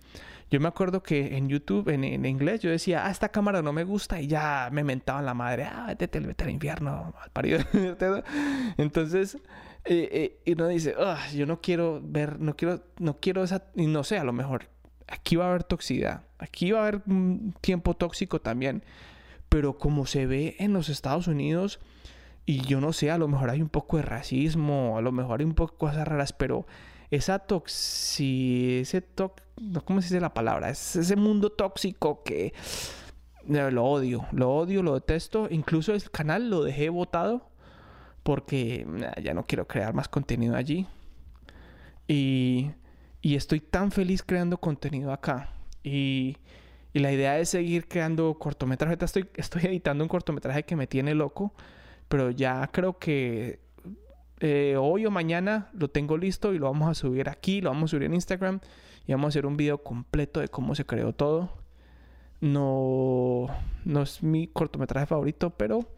Yo 0.51 0.61
me 0.61 0.69
acuerdo 0.69 1.03
que 1.03 1.37
en 1.39 1.49
YouTube, 1.49 1.89
en, 1.89 2.05
en, 2.05 2.27
inglés, 2.27 2.61
yo 2.61 2.71
decía, 2.71 3.07
ah, 3.07 3.11
esta 3.11 3.31
cámara 3.31 3.63
no 3.63 3.73
me 3.73 3.85
gusta 3.85 4.21
y 4.21 4.27
ya 4.27 4.69
me 4.71 4.85
mentaban 4.85 5.25
la 5.25 5.33
madre, 5.33 5.65
ah, 5.65 5.95
vete, 5.99 6.21
vete 6.21 6.45
al 6.45 6.51
infierno, 6.51 7.15
al 7.19 7.31
parido. 7.31 7.61
Entonces, 8.77 9.37
eh, 9.85 10.09
eh, 10.13 10.41
y 10.45 10.53
uno 10.53 10.69
dice, 10.69 10.95
ah, 10.99 11.27
yo 11.35 11.47
no 11.47 11.63
quiero 11.63 12.01
ver, 12.03 12.39
no 12.39 12.55
quiero, 12.55 12.85
no 12.99 13.19
quiero 13.19 13.43
esa, 13.45 13.65
y 13.75 13.87
no 13.87 14.05
sé, 14.05 14.19
a 14.19 14.25
lo 14.25 14.35
mejor 14.35 14.69
aquí 15.09 15.37
va 15.37 15.47
a 15.47 15.49
haber 15.51 15.65
toxicidad, 15.65 16.23
aquí 16.39 16.73
va 16.73 16.81
a 16.81 16.83
haber 16.89 17.03
un 17.07 17.55
tiempo 17.61 17.95
tóxico 17.95 18.41
también, 18.41 18.83
pero 19.49 19.79
como 19.79 20.07
se 20.07 20.27
ve 20.27 20.57
en 20.59 20.73
los 20.73 20.89
Estados 20.89 21.27
Unidos, 21.27 21.81
y 22.45 22.63
yo 22.63 22.81
no 22.81 22.93
sé, 22.93 23.11
a 23.11 23.19
lo 23.19 23.29
mejor 23.29 23.51
hay 23.51 23.63
un 23.63 23.69
poco 23.69 23.99
de 23.99 24.03
racismo, 24.03 24.97
a 24.99 25.01
lo 25.01 25.13
mejor 25.13 25.41
hay 25.41 25.47
un 25.47 25.55
poco 25.55 25.73
de 25.73 25.79
cosas 25.79 26.09
raras, 26.09 26.33
pero 26.33 26.67
esa 27.11 27.39
toxi... 27.41 28.81
ese 28.81 29.05
¿cómo 29.85 30.01
se 30.01 30.09
dice 30.09 30.21
la 30.21 30.35
palabra? 30.35 30.71
Es 30.71 30.97
ese 30.97 31.15
mundo 31.15 31.51
tóxico 31.53 32.23
que 32.25 32.55
lo 33.47 33.85
odio, 33.85 34.27
lo 34.33 34.51
odio, 34.51 34.83
lo 34.83 34.95
detesto. 34.95 35.47
Incluso 35.51 35.95
el 35.95 36.11
canal 36.11 36.49
lo 36.51 36.63
dejé 36.63 36.89
botado 36.89 37.51
porque 38.23 38.87
ya 39.23 39.35
no 39.35 39.47
quiero 39.47 39.67
crear 39.67 39.95
más 39.95 40.09
contenido 40.09 40.57
allí. 40.57 40.87
Y, 42.09 42.71
y 43.23 43.37
estoy 43.37 43.61
tan 43.61 43.91
feliz 43.91 44.23
creando 44.23 44.59
contenido 44.59 45.13
acá. 45.13 45.49
Y, 45.83 46.37
y 46.93 46.99
la 46.99 47.11
idea 47.13 47.39
es 47.39 47.49
seguir 47.49 47.89
creando 47.89 48.35
cortometrajes. 48.35 49.01
Estoy, 49.01 49.29
estoy 49.37 49.63
editando 49.67 50.05
un 50.05 50.09
cortometraje 50.09 50.65
que 50.65 50.77
me 50.77 50.87
tiene 50.87 51.15
loco 51.15 51.55
pero 52.13 52.31
ya 52.31 52.69
creo 52.71 52.99
que 52.99 53.59
eh, 54.41 54.77
hoy 54.79 55.07
o 55.07 55.11
mañana 55.11 55.71
lo 55.73 55.89
tengo 55.89 56.19
listo 56.19 56.53
y 56.53 56.59
lo 56.59 56.67
vamos 56.67 56.91
a 56.91 56.95
subir 56.95 57.31
aquí, 57.31 57.63
lo 57.63 57.71
vamos 57.71 57.89
a 57.89 57.91
subir 57.93 58.03
en 58.03 58.13
Instagram 58.13 58.61
y 59.07 59.13
vamos 59.13 59.25
a 59.25 59.29
hacer 59.31 59.47
un 59.47 59.57
video 59.57 59.83
completo 59.83 60.41
de 60.41 60.49
cómo 60.49 60.75
se 60.75 60.85
creó 60.85 61.15
todo. 61.15 61.57
No, 62.43 63.47
no 63.87 64.03
es 64.03 64.23
mi 64.23 64.47
cortometraje 64.47 65.07
favorito, 65.07 65.57
pero 65.57 65.89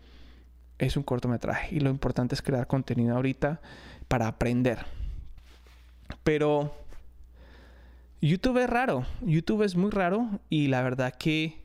es 0.79 0.97
un 0.97 1.03
cortometraje 1.03 1.75
y 1.75 1.81
lo 1.81 1.91
importante 1.91 2.37
es 2.37 2.43
crear 2.43 2.69
contenido 2.69 3.17
ahorita 3.17 3.61
para 4.07 4.29
aprender. 4.29 4.87
Pero 6.23 6.77
YouTube 8.25 8.57
es 8.57 8.71
raro, 8.71 9.05
YouTube 9.21 9.63
es 9.65 9.77
muy 9.77 9.91
raro 9.91 10.31
y 10.49 10.69
la 10.69 10.81
verdad 10.81 11.13
que 11.15 11.63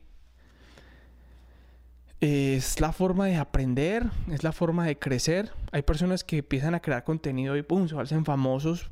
es 2.20 2.80
la 2.80 2.92
forma 2.92 3.24
de 3.24 3.36
aprender, 3.36 4.10
es 4.30 4.44
la 4.44 4.52
forma 4.52 4.84
de 4.84 4.98
crecer. 4.98 5.52
Hay 5.72 5.80
personas 5.80 6.22
que 6.22 6.38
empiezan 6.38 6.74
a 6.74 6.80
crear 6.80 7.02
contenido 7.02 7.56
y 7.56 7.62
pum, 7.62 7.88
se 7.88 7.98
hacen 7.98 8.26
famosos. 8.26 8.90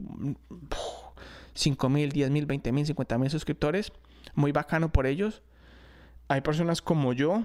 5 1.52 1.88
mil, 1.90 2.10
10 2.10 2.30
mil, 2.30 2.46
20 2.46 2.72
mil, 2.72 2.86
50 2.86 3.18
mil 3.18 3.28
suscriptores. 3.28 3.92
Muy 4.34 4.52
bacano 4.52 4.90
por 4.90 5.06
ellos. 5.06 5.42
Hay 6.28 6.40
personas 6.40 6.80
como 6.80 7.12
yo 7.12 7.42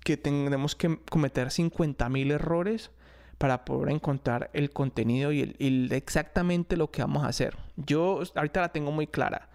que 0.00 0.16
tenemos 0.16 0.74
que 0.74 0.98
cometer 1.08 1.52
50 1.52 2.08
mil 2.08 2.32
errores 2.32 2.90
para 3.38 3.64
poder 3.64 3.90
encontrar 3.90 4.50
el 4.52 4.70
contenido 4.70 5.32
y, 5.32 5.54
y 5.58 5.92
exactamente 5.94 6.76
lo 6.76 6.90
que 6.90 7.02
vamos 7.02 7.24
a 7.24 7.28
hacer. 7.28 7.56
Yo 7.76 8.22
ahorita 8.34 8.60
la 8.60 8.68
tengo 8.70 8.92
muy 8.92 9.06
clara 9.06 9.48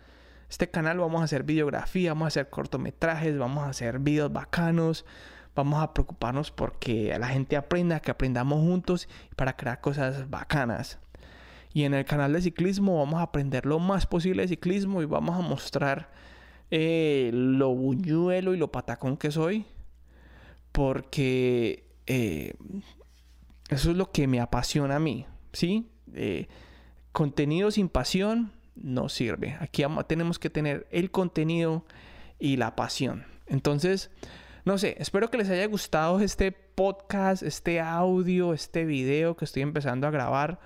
este 0.50 0.68
canal 0.70 0.98
vamos 0.98 1.22
a 1.22 1.26
hacer 1.26 1.44
videografía, 1.44 2.12
vamos 2.12 2.26
a 2.26 2.28
hacer 2.30 2.50
cortometrajes, 2.50 3.38
vamos 3.38 3.64
a 3.64 3.70
hacer 3.70 4.00
videos 4.00 4.34
bacanos, 4.34 5.06
vamos 5.56 5.82
a 5.82 5.94
preocuparnos 5.94 6.50
porque 6.50 7.16
la 7.20 7.28
gente 7.28 7.56
aprenda, 7.56 8.00
que 8.00 8.12
aprendamos 8.12 8.60
juntos 8.60 9.08
para 9.36 9.56
crear 9.56 9.80
cosas 9.80 10.30
bacanas. 10.30 10.98
Y 11.72 11.84
en 11.84 11.94
el 11.94 12.04
canal 12.04 12.34
de 12.34 12.42
ciclismo 12.42 12.98
vamos 12.98 13.20
a 13.20 13.24
aprender 13.24 13.68
lo 13.68 13.78
más 13.78 14.08
posible 14.08 14.42
de 14.42 14.48
ciclismo 14.48 15.04
y 15.04 15.06
vamos 15.06 15.38
a 15.38 15.48
mostrar 15.48 16.10
eh, 16.72 17.30
lo 17.32 17.70
buñuelo 17.70 18.56
y 18.56 18.58
lo 18.58 18.72
patacón 18.72 19.18
que 19.18 19.30
soy. 19.30 19.68
Porque 20.72 21.86
eh, 22.08 22.56
eso 23.70 23.92
es 23.92 23.98
lo 23.98 24.12
que 24.12 24.28
me 24.28 24.40
apasiona 24.40 24.98
a 24.98 25.00
mí. 25.00 25.26
¿Sí? 25.54 25.90
Eh, 26.14 26.48
contenido 27.12 27.72
sin 27.72 27.90
pasión 27.90 28.52
no 28.76 29.10
sirve. 29.10 29.58
Aquí 29.60 29.84
tenemos 30.08 30.40
que 30.40 30.50
tener 30.50 30.88
el 30.92 31.12
contenido 31.12 31.86
y 32.40 32.58
la 32.58 32.76
pasión. 32.76 33.26
Entonces, 33.48 34.12
no 34.66 34.78
sé, 34.78 34.96
espero 35.00 35.30
que 35.30 35.38
les 35.38 35.50
haya 35.50 35.66
gustado 35.68 36.20
este 36.20 36.52
podcast, 36.52 37.44
este 37.44 37.80
audio, 37.80 38.54
este 38.54 38.86
video 38.86 39.36
que 39.36 39.46
estoy 39.46 39.64
empezando 39.64 40.08
a 40.08 40.12
grabar. 40.12 40.60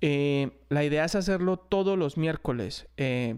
Eh, 0.00 0.50
la 0.68 0.84
idea 0.84 1.04
es 1.04 1.14
hacerlo 1.14 1.56
todos 1.56 1.98
los 1.98 2.16
miércoles. 2.16 2.86
Eh, 2.96 3.36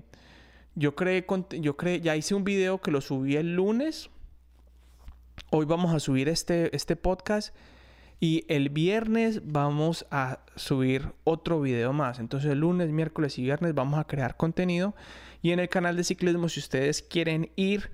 yo 0.74 0.94
creé, 0.94 1.24
yo 1.60 1.76
ya 2.02 2.16
hice 2.16 2.34
un 2.34 2.44
video 2.44 2.80
que 2.80 2.90
lo 2.90 3.00
subí 3.00 3.36
el 3.36 3.54
lunes. 3.54 4.10
Hoy 5.50 5.66
vamos 5.66 5.94
a 5.94 6.00
subir 6.00 6.28
este, 6.28 6.74
este 6.74 6.96
podcast. 6.96 7.54
Y 8.24 8.46
el 8.48 8.70
viernes 8.70 9.42
vamos 9.44 10.06
a 10.10 10.38
subir 10.56 11.12
otro 11.24 11.60
video 11.60 11.92
más. 11.92 12.18
Entonces 12.18 12.50
el 12.52 12.60
lunes, 12.60 12.88
miércoles 12.88 13.38
y 13.38 13.42
viernes 13.42 13.74
vamos 13.74 14.00
a 14.00 14.04
crear 14.04 14.38
contenido. 14.38 14.94
Y 15.42 15.50
en 15.50 15.60
el 15.60 15.68
canal 15.68 15.94
de 15.94 16.04
ciclismo, 16.04 16.48
si 16.48 16.58
ustedes 16.58 17.02
quieren 17.02 17.50
ir 17.54 17.90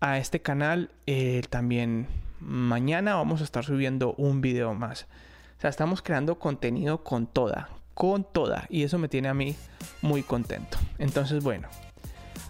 a 0.00 0.16
este 0.16 0.40
canal, 0.40 0.90
eh, 1.06 1.42
también 1.50 2.06
mañana 2.40 3.16
vamos 3.16 3.42
a 3.42 3.44
estar 3.44 3.62
subiendo 3.62 4.14
un 4.14 4.40
video 4.40 4.72
más. 4.72 5.02
O 5.58 5.60
sea, 5.60 5.68
estamos 5.68 6.00
creando 6.00 6.38
contenido 6.38 7.04
con 7.04 7.26
toda, 7.26 7.68
con 7.92 8.24
toda. 8.24 8.64
Y 8.70 8.84
eso 8.84 8.96
me 8.96 9.08
tiene 9.08 9.28
a 9.28 9.34
mí 9.34 9.54
muy 10.00 10.22
contento. 10.22 10.78
Entonces, 10.96 11.44
bueno, 11.44 11.68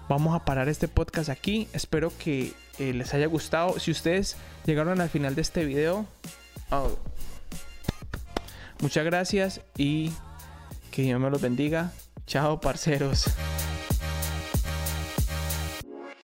vamos 0.09 0.37
a 0.37 0.45
parar 0.45 0.69
este 0.69 0.87
podcast 0.87 1.31
aquí. 1.31 1.67
Espero 1.73 2.13
que 2.17 2.53
eh, 2.79 2.93
les 2.93 3.13
haya 3.13 3.27
gustado. 3.27 3.81
Si 3.81 3.91
ustedes 3.91 4.37
llegaron 4.67 5.01
al 5.01 5.09
final 5.09 5.35
de 5.35 5.43
este 5.43 5.65
video, 5.65 6.07
oh, 6.71 6.91
muchas 8.81 9.05
gracias 9.05 9.61
y 9.77 10.13
que 10.91 11.03
Dios 11.03 11.21
me 11.21 11.31
los 11.31 11.41
bendiga. 11.41 11.93
Chao, 12.27 12.61
parceros. 12.61 13.27